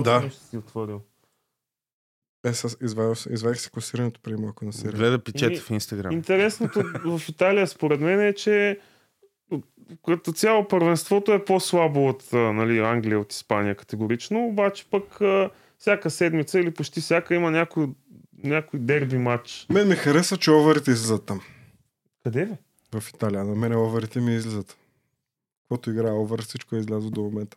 [0.05, 0.21] Да.
[0.21, 1.01] Нещо си отворил.
[2.45, 4.93] Е, с, извадих, извадих си класирането преди малко на серия.
[4.93, 6.13] Гледа пичета Еми, в Инстаграм.
[6.13, 6.83] Интересното
[7.19, 8.81] в Италия, според мен, е, че
[10.05, 15.19] като цяло първенството е по-слабо от нали, Англия, от Испания категорично, обаче пък
[15.79, 17.89] всяка седмица или почти всяка има някой,
[18.45, 19.67] някой дерби матч.
[19.71, 21.41] Мен ми хареса, че оварите излизат там.
[22.23, 22.57] Къде бе?
[22.95, 23.45] В Италия.
[23.45, 24.77] На мен оварите ми излизат.
[25.63, 27.57] Каквото играе овър, всичко е излязло до момента.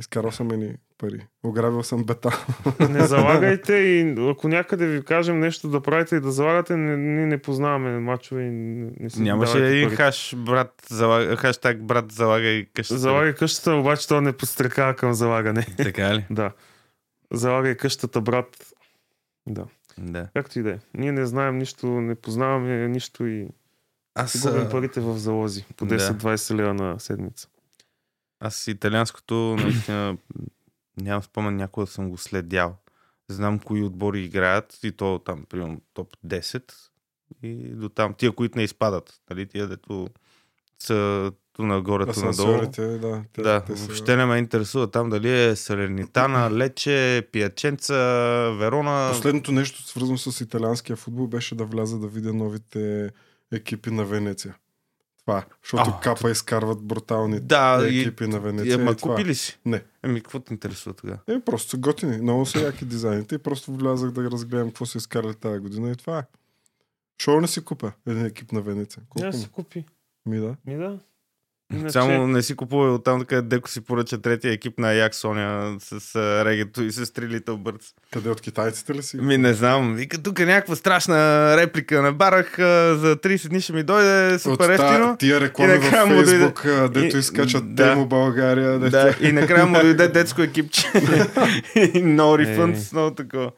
[0.00, 1.26] Изкарал съм едни пари.
[1.42, 2.46] Ограбил съм бета.
[2.90, 7.26] Не залагайте и ако някъде ви кажем нещо да правите и да залагате, не, ние
[7.26, 12.66] не познаваме мачове и не, не си Нямаше един хаш, брат, залага, хаштаг брат залагай
[12.74, 12.98] къщата.
[12.98, 15.66] Залагай къщата, обаче то не подстрекава към залагане.
[15.76, 16.26] Така ли?
[16.30, 16.52] да.
[17.32, 18.72] Залагай къщата, брат.
[19.46, 19.66] Да.
[19.98, 20.28] Да.
[20.34, 20.78] Както и да е.
[20.94, 23.48] Ние не знаем нищо, не познаваме нищо и
[24.14, 25.64] Аз, си губим а, парите в залози.
[25.76, 25.98] По Да.
[25.98, 27.48] 10-20 лева на седмица.
[28.40, 30.16] аз италианското наистина
[30.96, 32.76] нямам спомен някога да съм го следял.
[33.28, 36.72] Знам кои отбори играят и то там, примерно, топ 10
[37.42, 38.14] и до там.
[38.14, 39.20] Тия, които не изпадат.
[39.30, 39.46] Нали?
[39.46, 40.08] Тия, дето
[40.78, 42.52] са ту нагоре, ту надолу.
[42.52, 42.70] Да.
[43.32, 47.94] Те, Да, те са- въобще не ме интересува там дали е Салернитана, Лече, Пияченца,
[48.50, 49.10] Верона.
[49.12, 53.10] Последното нещо, свързано с италианския футбол, беше да вляза да видя новите
[53.52, 54.56] екипи на Венеция.
[55.20, 58.00] Това, защото А, капа изкарват брутални Да, и...
[58.00, 58.74] екипи на Венеция.
[58.74, 59.14] Ема и това.
[59.14, 59.58] купи ли си?
[59.64, 59.84] Не.
[60.02, 61.18] Еми, какво те интересува тогава?
[61.28, 62.16] Е, просто са готини.
[62.16, 65.96] Много са яки дизайните и просто влязах да разгледам какво са изкарали тази година и
[65.96, 66.22] това е.
[67.22, 69.02] Шоу не си купя един екип на Венеция.
[69.08, 69.32] Колко му?
[69.32, 69.84] си купи.
[70.26, 70.56] Ми да.
[70.66, 70.98] Ми да.
[71.72, 75.14] Иначе, Само не си купува от там, къде Деко си поръча третия екип на Як
[75.14, 77.82] Соня с а, регето и с три Little Birds.
[78.12, 79.16] Къде от китайците ли си?
[79.16, 79.94] Ми не знам.
[79.94, 81.16] Вика, тук е някаква страшна
[81.56, 82.54] реплика на барах.
[82.58, 85.16] За 30 дни ще ми дойде от супер ефтино.
[85.18, 87.84] тия реклами И в накрая му дойде- Фейсбук, а, дето И- изкачат да.
[87.84, 88.70] Темо България.
[88.72, 88.90] Дето...
[88.90, 90.82] Да, и накрая му дойде детско екипче.
[91.94, 93.50] No refunds, много такова.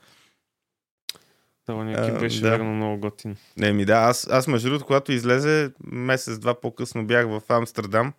[1.71, 2.51] Това А, беше да.
[2.51, 3.37] верно много готин.
[3.57, 8.13] Не, ми да, аз, аз между другото, когато излезе, месец-два по-късно бях в Амстердам,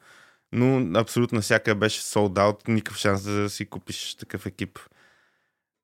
[0.52, 4.80] но абсолютно всяка беше sold out, никакъв шанс да си купиш такъв екип.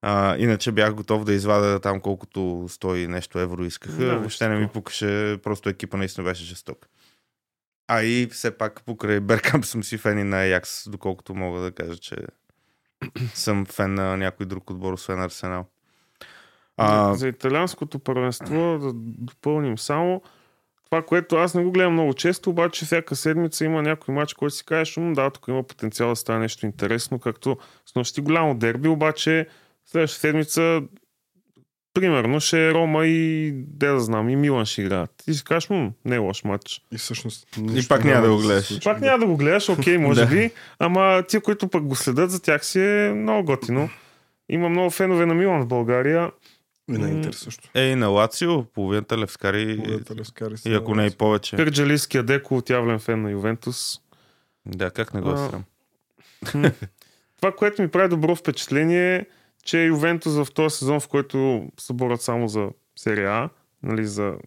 [0.01, 4.05] А, иначе бях готов да извада там колкото 100 и нещо евро искаха.
[4.05, 6.87] Да, Въобще не ми пукаше, просто екипа наистина беше жесток.
[7.87, 11.71] А и все пак покрай Беркамп съм си фен и на Аякс, доколкото мога да
[11.71, 12.15] кажа, че
[13.33, 15.65] съм фен на някой друг отбор, освен Арсенал.
[16.77, 17.13] А...
[17.13, 20.21] За италианското първенство да допълним само
[20.89, 24.55] това, което аз не го гледам много често, обаче всяка седмица има някой матч, който
[24.55, 28.55] си кажеш, «М, да, тук има потенциал да стане нещо интересно, както с нощи голямо
[28.55, 29.47] дерби, обаче
[29.85, 30.81] следващата седмица
[31.93, 35.23] примерно ще е Рома и де да знам, и Милан ще играят.
[35.27, 36.81] И си кажеш, «М, не е лош матч.
[36.93, 37.47] И всъщност.
[37.75, 38.83] И пак няма да го гледаш.
[38.83, 42.41] Пак няма да го гледаш, окей, може би, ама ти, които пък го следят, за
[42.41, 43.89] тях си е много готино.
[44.49, 46.31] Има много фенове на Милан в България.
[46.89, 47.69] И на Интер също.
[47.73, 51.55] Е, и на Лацио, половината левскари, Половината лескари са и ако не и повече.
[51.55, 53.99] Кърджалийския Деко, отявлен фен на Ювентус.
[54.65, 55.63] Да, как не го А, срам.
[57.37, 59.25] Това, което ми прави добро впечатление е,
[59.63, 63.49] че Ювентус в този сезон, в който се борят само за серия А,
[63.83, 64.37] нали, за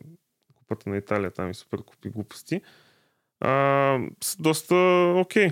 [0.54, 2.60] купата на Италия, там и супер купи глупости,
[3.40, 4.74] а, са доста
[5.16, 5.50] окей.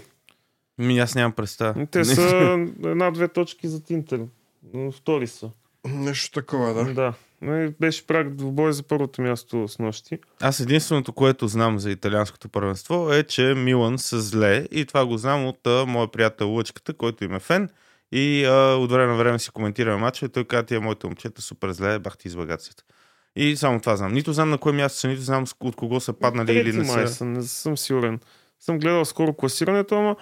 [0.78, 1.86] Ми, аз нямам представа.
[1.86, 4.20] Те са една-две точки за Тинтер.
[4.92, 5.50] Втори са.
[5.86, 6.94] Нещо такова, да.
[6.94, 7.14] Да.
[7.42, 10.18] Нали, Беше прак двубой за първото място с нощи.
[10.40, 15.18] Аз единственото, което знам за италианското първенство е, че Милан са зле и това го
[15.18, 17.68] знам от а, моя приятел Лъчката, който им е фен.
[18.12, 21.42] И а, от време на време си коментираме матча и той каза, тия моите момчета
[21.42, 22.84] супер зле, бах ти излагацията.
[23.36, 24.12] И само това знам.
[24.12, 26.84] Нито знам на кое място са, нито знам от кого са паднали Трети или не
[26.84, 27.08] са.
[27.08, 28.20] са, не съм сигурен.
[28.60, 30.16] Съм гледал скоро класирането, ама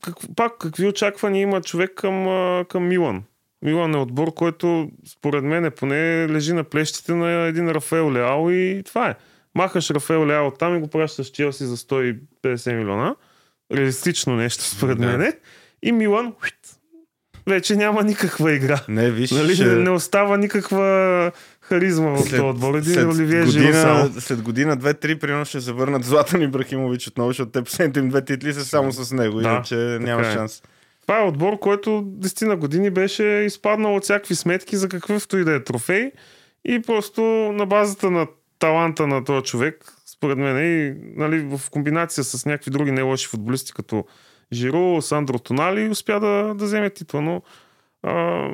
[0.00, 2.24] как, пак какви очаквания има човек към,
[2.68, 3.24] към Милан?
[3.62, 5.96] Милан е отбор, който според мен е поне
[6.28, 9.14] лежи на плещите на един Рафаел Леал и това е.
[9.54, 12.16] Махаш Рафаел Леал там и го пращаш Челси за 150
[12.74, 13.14] милиона.
[13.72, 15.06] Реалистично нещо според Да.
[15.08, 15.32] мен.
[15.82, 16.32] И Милан
[17.46, 18.80] вече няма никаква игра.
[18.88, 22.74] Не, виж, Нали, ще- не, остава никаква харизма в този отбор.
[22.74, 24.02] Един Оливие Жиро само.
[24.02, 28.08] година, след година, две-три, примерно ще се върнат Златан Ибрахимович отново, защото те последните им
[28.08, 30.32] две титли са само с него, Да, иначе няма е.
[30.32, 30.62] шанс.
[31.02, 35.44] Това е отбор, който 10 на години беше изпаднал от всякакви сметки за какъвто и
[35.44, 36.12] да е трофей
[36.64, 37.22] и просто
[37.52, 38.26] на базата на
[38.58, 43.28] таланта на този човек, според мен и нали, в комбинация с някакви други не лоши
[43.28, 44.04] футболисти, като
[44.52, 47.42] Жиро, Сандро Тонали, успя да, да вземе титла, но
[48.02, 48.48] а,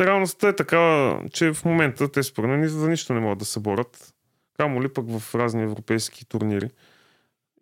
[0.00, 3.60] реалността е такава, че в момента те според мен за нищо не могат да се
[3.60, 4.14] борят.
[4.56, 6.70] Камо ли пък в разни европейски турнири.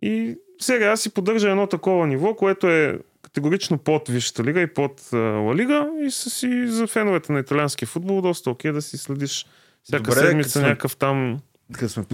[0.02, 2.98] И сега си поддържа едно такова ниво, което е
[3.38, 7.88] категорично под Висшата лига и под Ла Лига и са си за феновете на италианския
[7.88, 9.46] футбол доста окей да си следиш
[9.84, 11.38] всяка Добре, седмица сме- някакъв там.
[11.72, 12.04] Като сме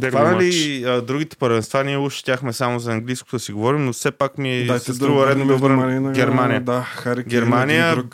[0.87, 4.39] а, другите първенства, ние уж щяхме само за английско да си говорим, но все пак
[4.39, 6.61] ми Дайте се да струва редно да обърнем внимание на Германия.
[6.61, 8.05] Да, Хари Кейн, Германия.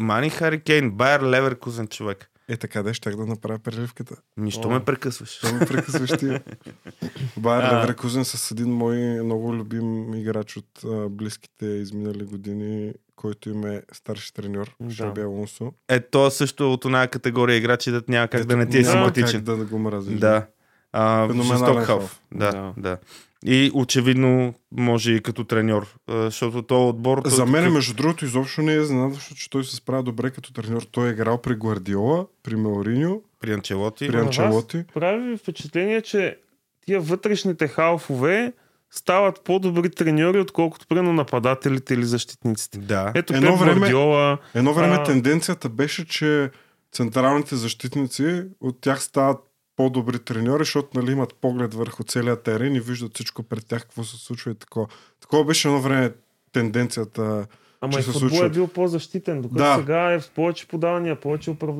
[0.00, 2.30] Мани Хари Кейн, Байер Леверкузен човек.
[2.48, 4.16] Е, така да, щях да направя преливката.
[4.36, 4.70] Ми, що О.
[4.70, 5.38] ме прекъсваш?
[5.38, 6.40] Това ме прекъсваш ти.
[7.36, 7.72] Байер.
[7.72, 13.82] Леверкузен с един мой много любим играч от а, близките изминали години, който им е
[13.92, 14.94] старши треньор, Да.
[14.94, 15.72] Шаби Алонсо.
[15.88, 18.82] Е, то също е от оная категория играчи, да няма как да не ти е
[18.82, 19.44] Няма симпатичен.
[19.44, 20.18] Как да го мразиш.
[20.18, 20.46] Да.
[20.92, 22.20] А, халф.
[22.34, 22.74] Да, Да.
[22.76, 22.98] да.
[23.46, 27.22] И очевидно може и като треньор, защото този отбор...
[27.22, 30.30] той За мен, такъв- между другото, изобщо не е изненадващо, че той се справя добре
[30.30, 30.82] като треньор.
[30.82, 34.08] Той е играл при Гвардиола, при Меориньо, при Анчелоти.
[34.08, 34.16] при?
[34.16, 34.84] Анчелоти.
[34.94, 36.36] Прави ви впечатление, че
[36.80, 38.52] тия вътрешните халфове
[38.90, 42.78] стават по-добри треньори, отколкото примерно нападателите или защитниците.
[42.78, 43.12] Да.
[43.14, 45.02] Ето Едно Пеп време- Гвардиола, Едно време А.
[45.02, 46.50] тенденцията беше, че
[46.92, 49.38] централните защитници от тях стават
[49.76, 54.04] по-добри треньори, защото нали, имат поглед върху целия терен и виждат всичко пред тях, какво
[54.04, 54.86] се случва и такова.
[55.20, 56.12] Такова беше едно време
[56.52, 57.46] тенденцията.
[57.80, 58.46] Ама и футбол случва.
[58.46, 59.76] е бил по-защитен, докато Да.
[59.78, 61.76] сега е с повече подавания, повече управ...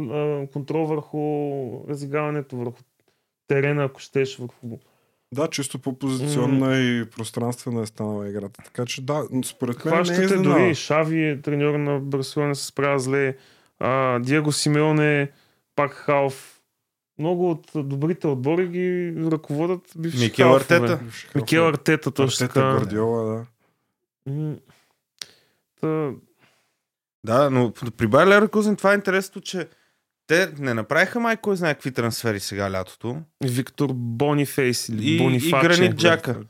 [0.53, 1.19] контрол върху
[1.89, 2.83] разиграването, върху
[3.49, 4.79] терена, ако щеш, върху...
[5.35, 8.63] Да, чисто по-позиционна и пространствена е станала играта.
[8.65, 12.67] Така че да, според мен не е Хващате дори Шави, е треньор на Барселона, се
[12.67, 13.37] справя зле.
[13.79, 15.31] А, Диего Симеоне,
[15.77, 16.62] пак халф.
[17.19, 20.77] Много от добрите отбори ги ръководят бивши Микел халфове.
[20.77, 21.01] Артета.
[21.35, 22.71] Микел Артета, точно Артета, така.
[22.71, 23.45] Гвардиола,
[24.27, 24.57] да.
[25.81, 26.11] Та,
[27.25, 29.69] Да, но при Байер Леверкузен това е интересно, че
[30.27, 33.17] те не направиха май кой знае какви трансфери сега лятото.
[33.41, 35.69] Виктор Бонифейс или И- и Бонифаче.
[35.69, 36.41] Гранит Джака.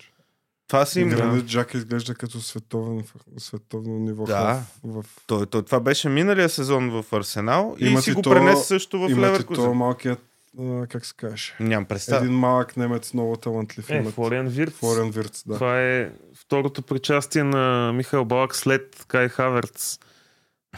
[0.69, 1.09] Това си им...
[1.09, 3.05] Гранит Джак изглежда като световен,
[3.39, 4.25] световно ниво.
[4.25, 4.63] Да.
[4.85, 8.23] В, в, Той, той, това беше миналия сезон в Арсенал и Имат си и го
[8.23, 9.73] то- пренесе също в имате то Леверкузен.
[9.73, 10.19] малкият,
[10.61, 12.25] а, как се каже, Нямам представа.
[12.25, 13.91] един малък немец, много талантлив.
[13.91, 14.03] Е.
[14.03, 14.73] Флориан Вирц.
[14.73, 15.55] Флориан Вирц, да.
[15.55, 19.99] Това е второто причастие на Михаил Балак след Кай Хаверц.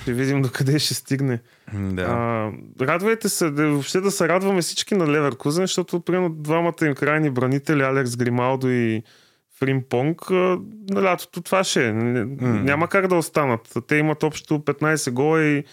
[0.02, 1.40] Ще видим докъде ще стигне.
[1.74, 2.02] Да.
[2.02, 2.52] А,
[2.86, 7.30] радвайте се, да, въобще да се радваме всички на Леверкузен, защото примерно двамата им крайни
[7.30, 9.02] бранители, Алекс Грималдо и
[9.58, 10.30] Фримпонг,
[10.90, 11.92] на лятото това ще е.
[11.92, 13.72] Няма как да останат.
[13.86, 15.64] Те имат общо 15 гола и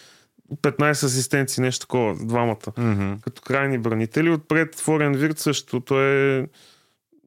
[0.53, 2.57] 15 асистенции, нещо такова, двамата.
[2.77, 3.13] Мгм.
[3.21, 4.29] Като крайни бранители.
[4.29, 5.79] Отпред Флориан Вирт също.
[5.79, 6.05] Той
[6.39, 6.47] е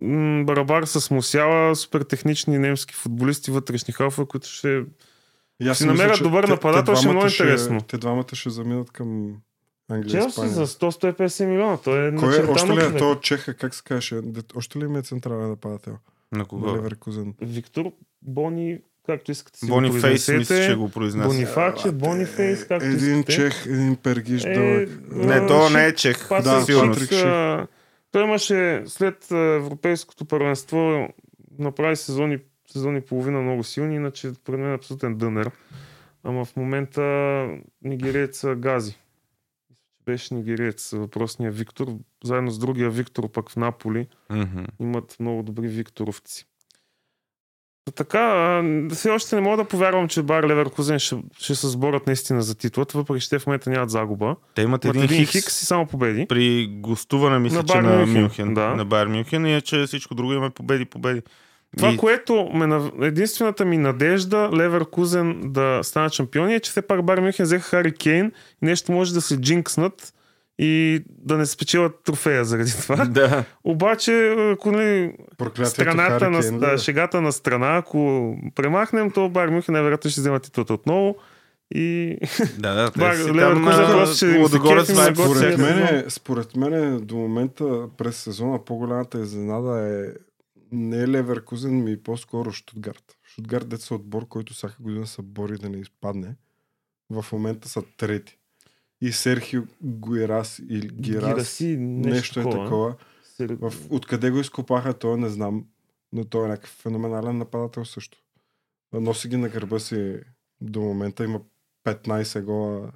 [0.01, 4.85] м, барабар с Мусяла, супер технични немски футболисти, вътрешни халфа, които ще
[5.63, 7.83] си си мисля, намерят добър те- нападател, те ще е много двамата интересно.
[7.83, 9.37] Те двамата ще заминат към
[9.91, 11.77] Англия Челси за 100-150 милиона.
[11.77, 14.21] Той е Кой е, още ли е то Чеха, как се каже?
[14.55, 15.97] Още ли им е централен нападател?
[16.33, 16.67] На На кого?
[16.77, 17.35] Леверкузен.
[17.41, 20.37] Виктор Бони, както искате си Бони го Фейс, произнесете.
[20.39, 21.29] мисля, че го произнася.
[21.29, 23.33] Бонифаче, Бонифейс, както Един искате.
[23.33, 24.89] чех, един пергиш Е, дълъг.
[25.11, 26.29] Не, то не е чех.
[26.29, 26.89] Патрик Да.
[26.89, 27.69] Патрик
[28.13, 31.09] Той имаше след Европейското първенство
[31.59, 35.51] направи сезони, сезони и половина много силни, иначе пред мен е абсолютен дънер.
[36.25, 37.03] Ама в момента
[37.83, 38.99] нигериец а, Гази.
[40.07, 41.89] Беше нигериец, въпросния Виктор,
[42.25, 44.07] заедно с другия Виктор пък в Наполи.
[44.31, 44.65] Мгм.
[44.81, 46.47] Имат много добри викторовци.
[47.85, 52.07] Та Така, все още не мога да повярвам, че Бар Леверкузен ще, ще се сборят
[52.07, 54.37] наистина за титлата, въпреки че те в момента нямат загуба.
[54.55, 56.27] Те имат Имат един, един хикс, хикс и само победи.
[56.29, 58.55] при гостуване, мисля, На че на Мюнхен, Мюнхен.
[58.55, 58.69] да.
[58.69, 61.23] На Байер Мюнхен, иначе всичко друго има победи, победи.
[61.77, 66.83] Това, И- което ме, нав- единствената ми надежда Леверкузен да станат шампиони е, че все
[66.83, 68.33] пак Бар Мюнхен взеха Хари Кейн и
[68.63, 70.15] нещо може да се джинкснат
[70.59, 73.05] и да не спечелят трофея заради това.
[73.05, 73.45] Да.
[73.65, 75.17] Обаче, ако не,
[75.65, 76.79] страната на, Кейн, да, да.
[76.79, 81.17] шегата на страна, ако премахнем, то Бар Мюнхен най-вероятно ще вземат титлата отново
[81.75, 82.19] И
[82.59, 83.65] Да, да, Бар- си там
[84.15, 85.15] ще Готсия.
[85.15, 90.13] Според мен, според мен до момента през сезона по-голямата изненада е
[90.73, 93.17] не е Леверкузен, ми по-скоро Штутгарт.
[93.23, 96.37] Штутгарт деца отбор, който всяка година се бори да не изпадне.
[97.11, 98.39] В момента са трети.
[99.05, 102.95] И Серхио Гуерас или Гирас, Гираси, нещо, нещо, е такова.
[103.39, 105.65] Сер- В, откъде го изкопаха, той не знам,
[106.13, 108.19] но той е някакъв феноменален нападател също.
[108.93, 110.17] Носи ги на гърба си
[110.61, 111.41] до момента, има
[111.85, 112.91] 15 гола.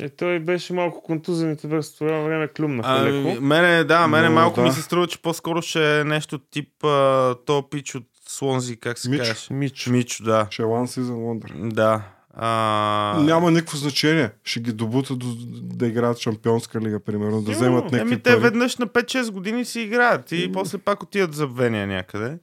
[0.00, 3.40] Е, той беше малко контузен и през това време клюмнаха А, леко.
[3.40, 4.62] мене, да, мене Но, малко да.
[4.62, 8.98] ми се струва, че по-скоро ще е нещо тип а, то пич от Слонзи, как
[8.98, 9.20] се Мичо.
[9.20, 9.50] казваш?
[9.50, 9.90] Мичо.
[9.90, 10.46] Мичо, да.
[10.50, 11.72] Ще е One Season Wonder.
[11.72, 12.02] Да.
[12.36, 13.18] А...
[13.20, 14.30] Няма никакво значение.
[14.44, 15.26] Ще ги добутат до,
[15.62, 18.40] да играят Шампионска лига, примерно, да вземат някакви Еми, те пари.
[18.40, 22.38] веднъж на 5-6 години си играят и после пак отиват за вения някъде.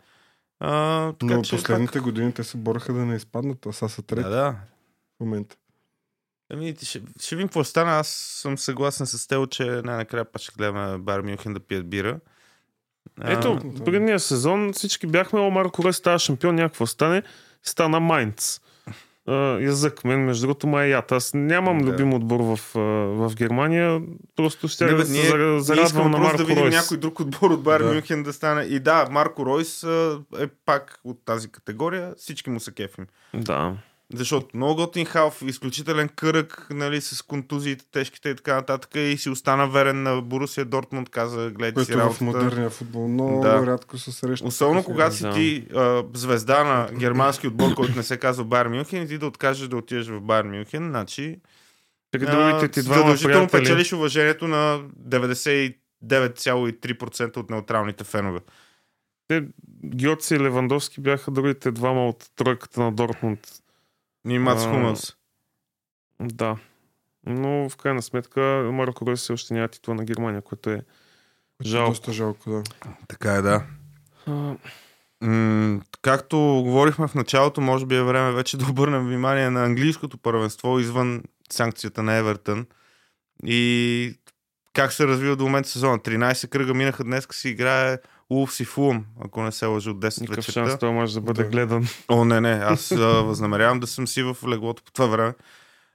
[0.60, 2.04] А, така, Но че последните пак...
[2.04, 4.52] години те се бореха да не изпаднат, а сега са трети Да, да.
[4.52, 5.56] в момента.
[6.54, 7.92] Ами, ще, ще видим какво стане.
[7.92, 8.08] Аз
[8.42, 12.20] съм съгласен с теб, че най-накрая пак ще гледаме Бар Мюнхен да пият бира.
[13.22, 17.24] А, Ето, предния сезон всички бяхме, о, Марко Рой става шампион, някакво стане,
[17.64, 18.62] стана Майнц.
[19.32, 21.12] А, язък, мен между другото ма е яд.
[21.12, 21.86] Аз нямам Да.
[21.86, 22.60] любим отбор в,
[23.16, 24.02] в Германия,
[24.36, 26.76] просто ще Не, бе, ние, ние зарадвам на Марко да видим Ройс.
[26.76, 27.94] някой друг отбор от Бар Да.
[27.94, 28.62] Мюнхен да стане.
[28.62, 29.84] И да, Марко Ройс
[30.40, 32.14] е пак от тази категория.
[32.18, 33.08] Всички му се кефим.
[33.34, 33.74] Да.
[34.14, 38.91] Защото много готин халф, изключителен кръг, нали, с контузиите тежките и така нататък.
[38.95, 42.24] И си остана верен на Борусия Дортмунд, каза, гледай си Което в работата.
[42.24, 43.66] модерния футбол много Да.
[43.66, 44.47] рядко се среща.
[44.47, 45.34] Особено когато си Да.
[45.34, 49.26] ти а, звезда на германски отбор, който не се казва Байер Мюнхен и ти да
[49.26, 51.38] откажеш да отидеш в Байер Мюнхен, значи
[52.12, 53.62] При а, другите ти двама задължително приятели.
[53.64, 54.82] печелиш уважението на
[56.03, 58.39] 99,3% от неутралните фенове.
[59.28, 59.43] Те,
[59.86, 63.39] Гьоци и Левандовски бяха другите двама от тройката на Дортмунд.
[64.30, 65.16] И Мац А, Хумелс.
[66.22, 66.58] Да.
[67.26, 70.82] Но в крайна сметка Марко Ройс все още няма титла на Германия, което е
[71.64, 71.92] жалко.
[71.92, 72.64] Доста жалко, да.
[73.08, 73.64] Така е, да.
[74.28, 74.56] А,
[75.22, 80.18] М- както говорихме в началото, може би е време вече да обърнем внимание на английското
[80.18, 82.66] първенство извън санкцията на Евертън
[83.46, 84.14] и
[84.74, 86.00] как се развива до момента сезона.
[86.00, 87.98] 13 кръга минаха днес, си играе
[88.32, 90.70] Улфс и Фулм, ако не се лъжа от 10 Никакъв вечерта.
[90.70, 91.50] шанс той може да бъде Да.
[91.50, 91.88] гледан.
[92.08, 95.34] О, не, не, аз а, възнамерявам да съм си в леглото по това време.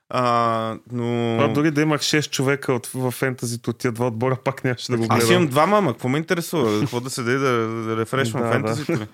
[0.09, 1.39] А, но...
[1.41, 4.93] А, дори да имах 6 човека от, в фентазито от тия два отбора, пак нямаше
[4.93, 5.19] да го гледам.
[5.19, 6.81] Аз имам два мама, какво ме интересува?
[6.81, 9.07] Какво да седи да, да рефрешвам Да, фентазито ми?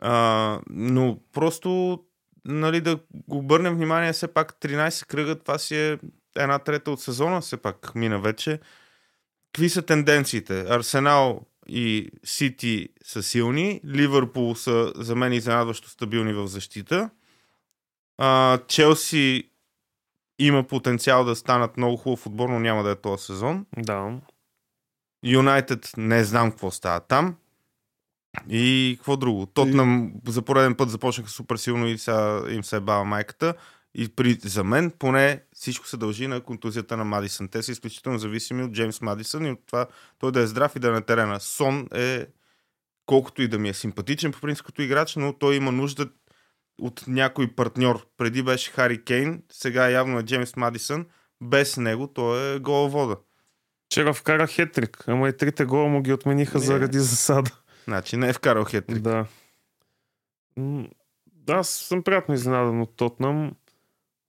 [0.00, 1.98] А, но просто
[2.44, 2.98] нали, да
[3.28, 5.98] обърнем внимание, все пак 13 кръга, това си е
[6.36, 8.60] една трета от сезона, все пак мина вече.
[9.52, 10.60] Какви са тенденциите?
[10.60, 17.10] Арсенал и Сити са силни, Ливърпул са за мен изненадващо стабилни в защита.
[18.18, 19.50] А, Челси
[20.38, 23.66] има потенциал да станат много хубав отбор, но няма да е този сезон.
[23.76, 24.20] Да.
[25.24, 27.36] Юнайтед не знам какво става там.
[28.50, 29.46] И какво друго?
[29.46, 33.54] Тотнам за пореден път започнаха супер силно и сега им се е бава майката.
[33.94, 37.48] И при, за мен поне всичко се дължи на контузията на Мадисън.
[37.48, 39.86] Те са изключително зависими от Джеймс Мадисън и от това
[40.18, 41.40] той да е здрав и да е на терена.
[41.40, 42.26] Сон е
[43.06, 46.08] колкото и да ми е симпатичен по принцип като играч, но той има нужда
[46.80, 48.06] от някой партньор.
[48.16, 51.06] Преди беше Хари Кейн, сега явно е Джеймс Мадисън.
[51.40, 53.16] Без него той е головода.
[53.86, 56.64] Вчера вкара хетрик, ама и трите гола му ги отмениха Не.
[56.64, 57.50] заради засада.
[57.84, 58.98] Значи не е вкарал хетрик.
[58.98, 59.26] Да.
[61.48, 63.52] Аз съм приятно изненадан от Тотнам.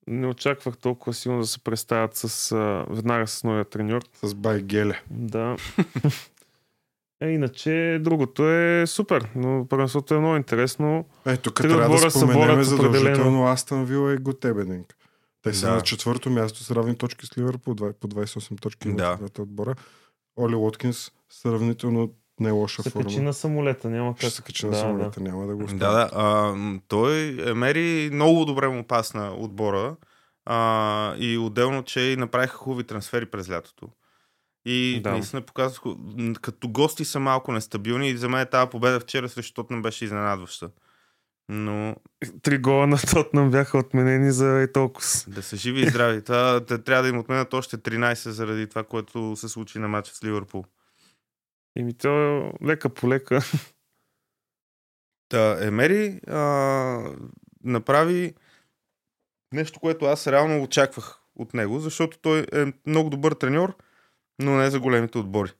[0.10, 4.02] Не очаквах толкова силно да се представят с, а, веднага с новия треньор.
[4.24, 5.02] С Байгеле.
[5.10, 5.56] Да.
[7.22, 11.06] Е, иначе другото е супер, но първенството е много интересно.
[11.26, 13.48] Е, тук Три трябва да се споменем борят задължително.
[13.48, 14.96] Астън Вила и Готебенинг.
[15.42, 15.74] Те са Да.
[15.76, 19.16] на четвърто място с равни точки с Ливърпул, по 28 точки Да.
[19.16, 19.76] двата отбора.
[20.36, 23.06] Оли Уоткинс сравнително не лоша Се форма.
[23.06, 24.20] качи на самолета, няма как.
[24.20, 25.80] Ще се качи на Да, самолета, няма да го остави.
[25.80, 26.10] Да, да.
[26.14, 26.56] А,
[26.88, 29.96] той е мери много добре му пасна отбора.
[30.46, 33.88] А, и отделно, че и направиха хубави трансфери през лятото.
[34.66, 35.10] И Да.
[35.10, 35.14] да.
[35.14, 39.54] наистина показах, м, като гости са малко нестабилни и за мен тази победа вчера срещу
[39.54, 40.70] Тотнам беше изненадваща.
[41.50, 41.96] Но
[42.42, 45.08] Три гола на Тотнам бяха отменени за и толкова.
[45.28, 46.24] да са живи и здрави.
[46.24, 50.16] Това, те трябва да им отменят още 13 заради това, което се случи на матча
[50.16, 50.66] с Ливърпул.
[51.80, 53.42] Еми то лека по лека.
[55.30, 57.16] Та, Емери а,
[57.64, 58.36] направи
[59.54, 63.78] нещо, което аз реално очаквах от него, защото той е много добър треньор,
[64.40, 65.52] но не за големите отбори.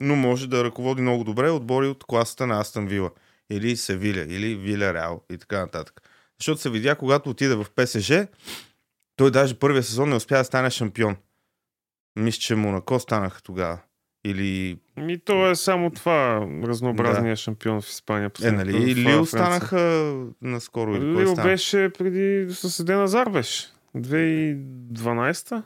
[0.00, 3.10] Но може да ръководи много добре отбори от класата на Астън Вила.
[3.50, 6.08] Или Севиля, или Виля Реал и така нататък.
[6.40, 8.12] Защото се видя, когато отиде в ПСЖ,
[9.16, 11.16] Той даже първия сезон не успя да стане шампион.
[12.16, 13.78] Мисля, че Монако станаха тогава.
[14.24, 14.78] Или...
[14.96, 18.30] Ми то е само това, разнообразният шампион в Испания.
[18.42, 18.90] Е, нали?
[18.90, 19.26] И Лил е Франция.
[19.26, 20.94] станаха наскоро.
[20.94, 23.66] Или Лил беше преди с Еден Азар беше.
[23.96, 25.62] 2012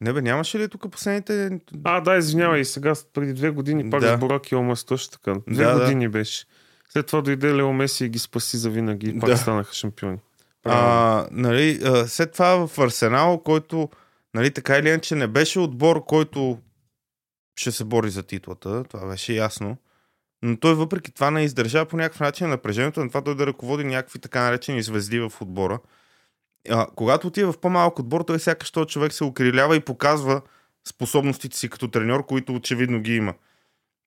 [0.00, 1.50] Не бе, нямаше ли тук последните...
[1.84, 4.16] А, да, извинявай, сега преди две години пак Да.
[4.16, 5.40] с Борак и Омас точно така.
[5.48, 5.80] Две Да, да.
[5.80, 6.44] години беше.
[6.88, 9.36] След това дойде Лео Меси и ги спаси за винаги и пак Да.
[9.36, 10.18] станаха шампиони.
[10.64, 13.88] А, нали, след това в Арсенал, който
[14.34, 16.58] нали, така или иначе не беше отбор, който
[17.56, 19.76] ще се бори за титлата, това беше ясно.
[20.42, 23.84] Но той въпреки това не издържа по някакъв начин напрежението на това той да ръководи
[23.84, 25.78] някакви така наречени звезди в отбора.
[26.70, 30.40] А, когато отива в по-малък отбор, той сякаш този човек се укрилява и показва
[30.88, 33.34] способностите си като треньор, които очевидно ги има.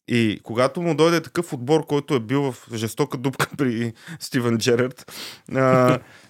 [0.07, 5.11] И когато му дойде такъв отбор, който е бил в жестока дупка при Стивен Джерард,
[5.55, 5.99] а,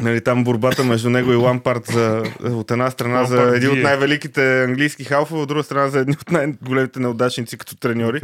[0.00, 3.78] нали, там борбата между него и Лампард за, от една страна за Лампард един от
[3.78, 8.20] най-великите английски халфове, от друга страна за едни от най-големите неудачници като треньори.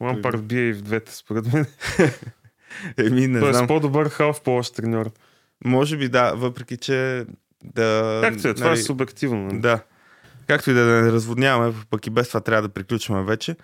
[0.00, 1.66] Лампард бие и в двете, според мен.
[2.98, 3.66] Еми, не Той знам.
[3.66, 5.10] по-добър халф, по-лош треньор.
[5.64, 7.24] Може би да, въпреки че
[7.64, 8.20] да...
[8.24, 9.46] Както е, това е субективно.
[9.46, 9.58] нали?
[9.58, 9.80] Да.
[10.46, 13.56] Както и да не разводняваме, пък и без това трябва да приключваме вече.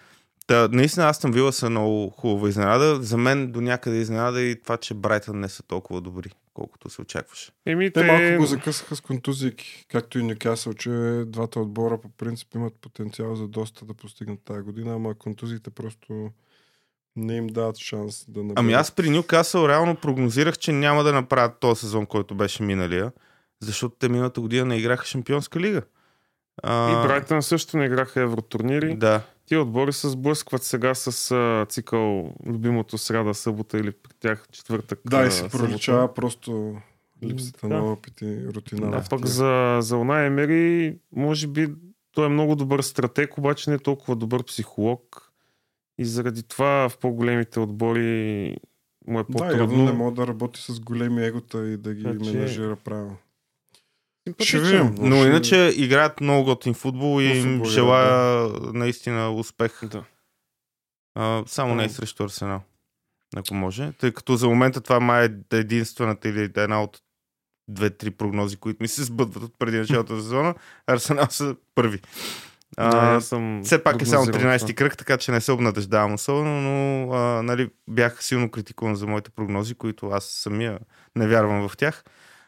[0.46, 3.02] Та, наистина Астън Вила са много хубава изненада.
[3.02, 7.02] За мен до някъде изненада и това, че Брайтън не са толкова добри, колкото се
[7.02, 7.52] очакваше.
[7.66, 8.07] Еми, Те те...
[8.07, 13.34] малко го закъсаха с контузийки, както и Нюкасъл, че двата отбора по принцип имат потенциал
[13.36, 16.30] за доста да постигнат тази година, ама контузиите просто
[17.16, 18.59] не им дават шанс да наберат.
[18.59, 23.12] Ами аз при Нюкасъл реално прогнозирах, че няма да направят този сезон, който беше миналия,
[23.61, 25.82] защото те миналата година не играха Шампионска лига.
[26.62, 28.96] А, И Брайтън също не играха евротурнири.
[28.96, 29.20] Да.
[29.47, 35.01] Тия отбори се сблъскват сега с а, цикъл любимото сряда, събота или при тях четвъртък.
[35.05, 36.76] Да, и се проличава просто
[37.22, 37.74] липсата Да.
[37.74, 38.90] на опит и рутина.
[38.90, 41.68] Да, пък за, за Унай Емери, може би
[42.12, 45.30] той е много добър стратег, обаче не е толкова добър психолог.
[45.99, 48.57] И заради това в по-големите отбори
[49.07, 49.84] му е Да, явно по-трудно.
[49.84, 53.16] не мога да работи с големи егота и да ги Значи- менажира правилно.
[54.40, 54.94] Ще видим.
[54.98, 59.80] Но Ще- иначе играят много готин футбол и им желая наистина успех.
[59.84, 60.04] Да.
[61.14, 61.90] А, само не и Ам.
[61.92, 62.60] срещу Арсенал.
[63.36, 63.92] Ако може.
[63.92, 67.00] Тъй като за момента това май е единствената или една от
[67.68, 70.54] две-три прогнози, които ми се сбъдват от преди началото на сезона.
[70.86, 72.00] Арсенал са първи.
[72.76, 75.52] А, А, аз съм все пак е само прогнозирал 13-ти кръг, така че не се
[75.52, 80.78] обнадеждавам особено, но а, нали, бях силно критикуван за моите прогнози, които аз самия
[81.16, 82.04] не вярвам в тях.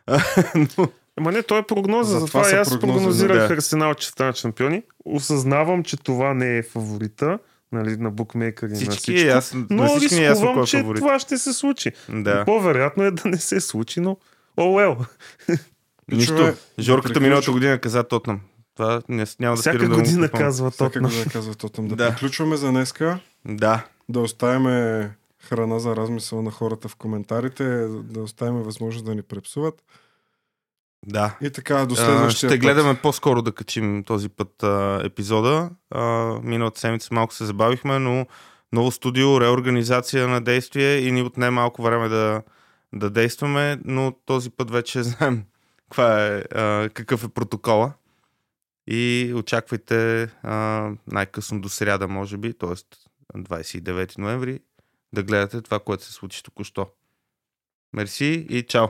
[0.79, 3.55] но, Ама не, той е прогноза, Затова затова, аз прогнози, прогнозирах да.
[3.55, 4.83] Арсенал, че станат шампиони.
[5.05, 7.39] Осъзнавам, че това не е фаворита
[7.73, 9.37] нали, на букмейкъри и на всички, всичко.
[9.37, 11.01] аз, Но на всички е ясно рискувам, кой е че фаворит.
[11.01, 11.93] това ще се случи.
[12.09, 12.45] Да.
[12.45, 14.17] По-вероятно е да не се случи, но
[14.57, 15.07] о, oh, well.
[16.13, 16.53] Нищо.
[16.79, 18.41] Жорката да миналата година каза Тотнам.
[18.77, 20.47] Това не, няма да Всяка да година припомням.
[20.47, 21.09] казва Всяка Тотна.
[21.09, 21.89] година казва Тотъм.
[21.89, 22.11] Да, Да.
[22.11, 23.19] приключваме за днеска.
[23.45, 23.85] Да.
[24.09, 24.65] Да оставим
[25.49, 29.75] храна за размисъл на хората в коментарите, да оставим възможност да ни препсуват.
[31.07, 31.37] Да.
[31.43, 32.59] И така, до А, следващия ще път.
[32.61, 35.71] гледаме по-скоро да качим този път а, епизода.
[35.91, 36.03] А,
[36.43, 38.27] миналата седмица малко се забавихме, но
[38.73, 42.43] ново студио, реорганизация на действие и ни отне малко време да,
[42.95, 45.45] да действаме, но този път вече знаем
[45.83, 47.93] каква е, а, какъв е протокола.
[48.89, 52.75] И очаквайте а, най-късно до сряда, може би, т.е.
[53.39, 54.61] 29 ноември,
[55.13, 56.87] да гледате това, което се случи току-що.
[57.93, 58.87] Мерси и чао!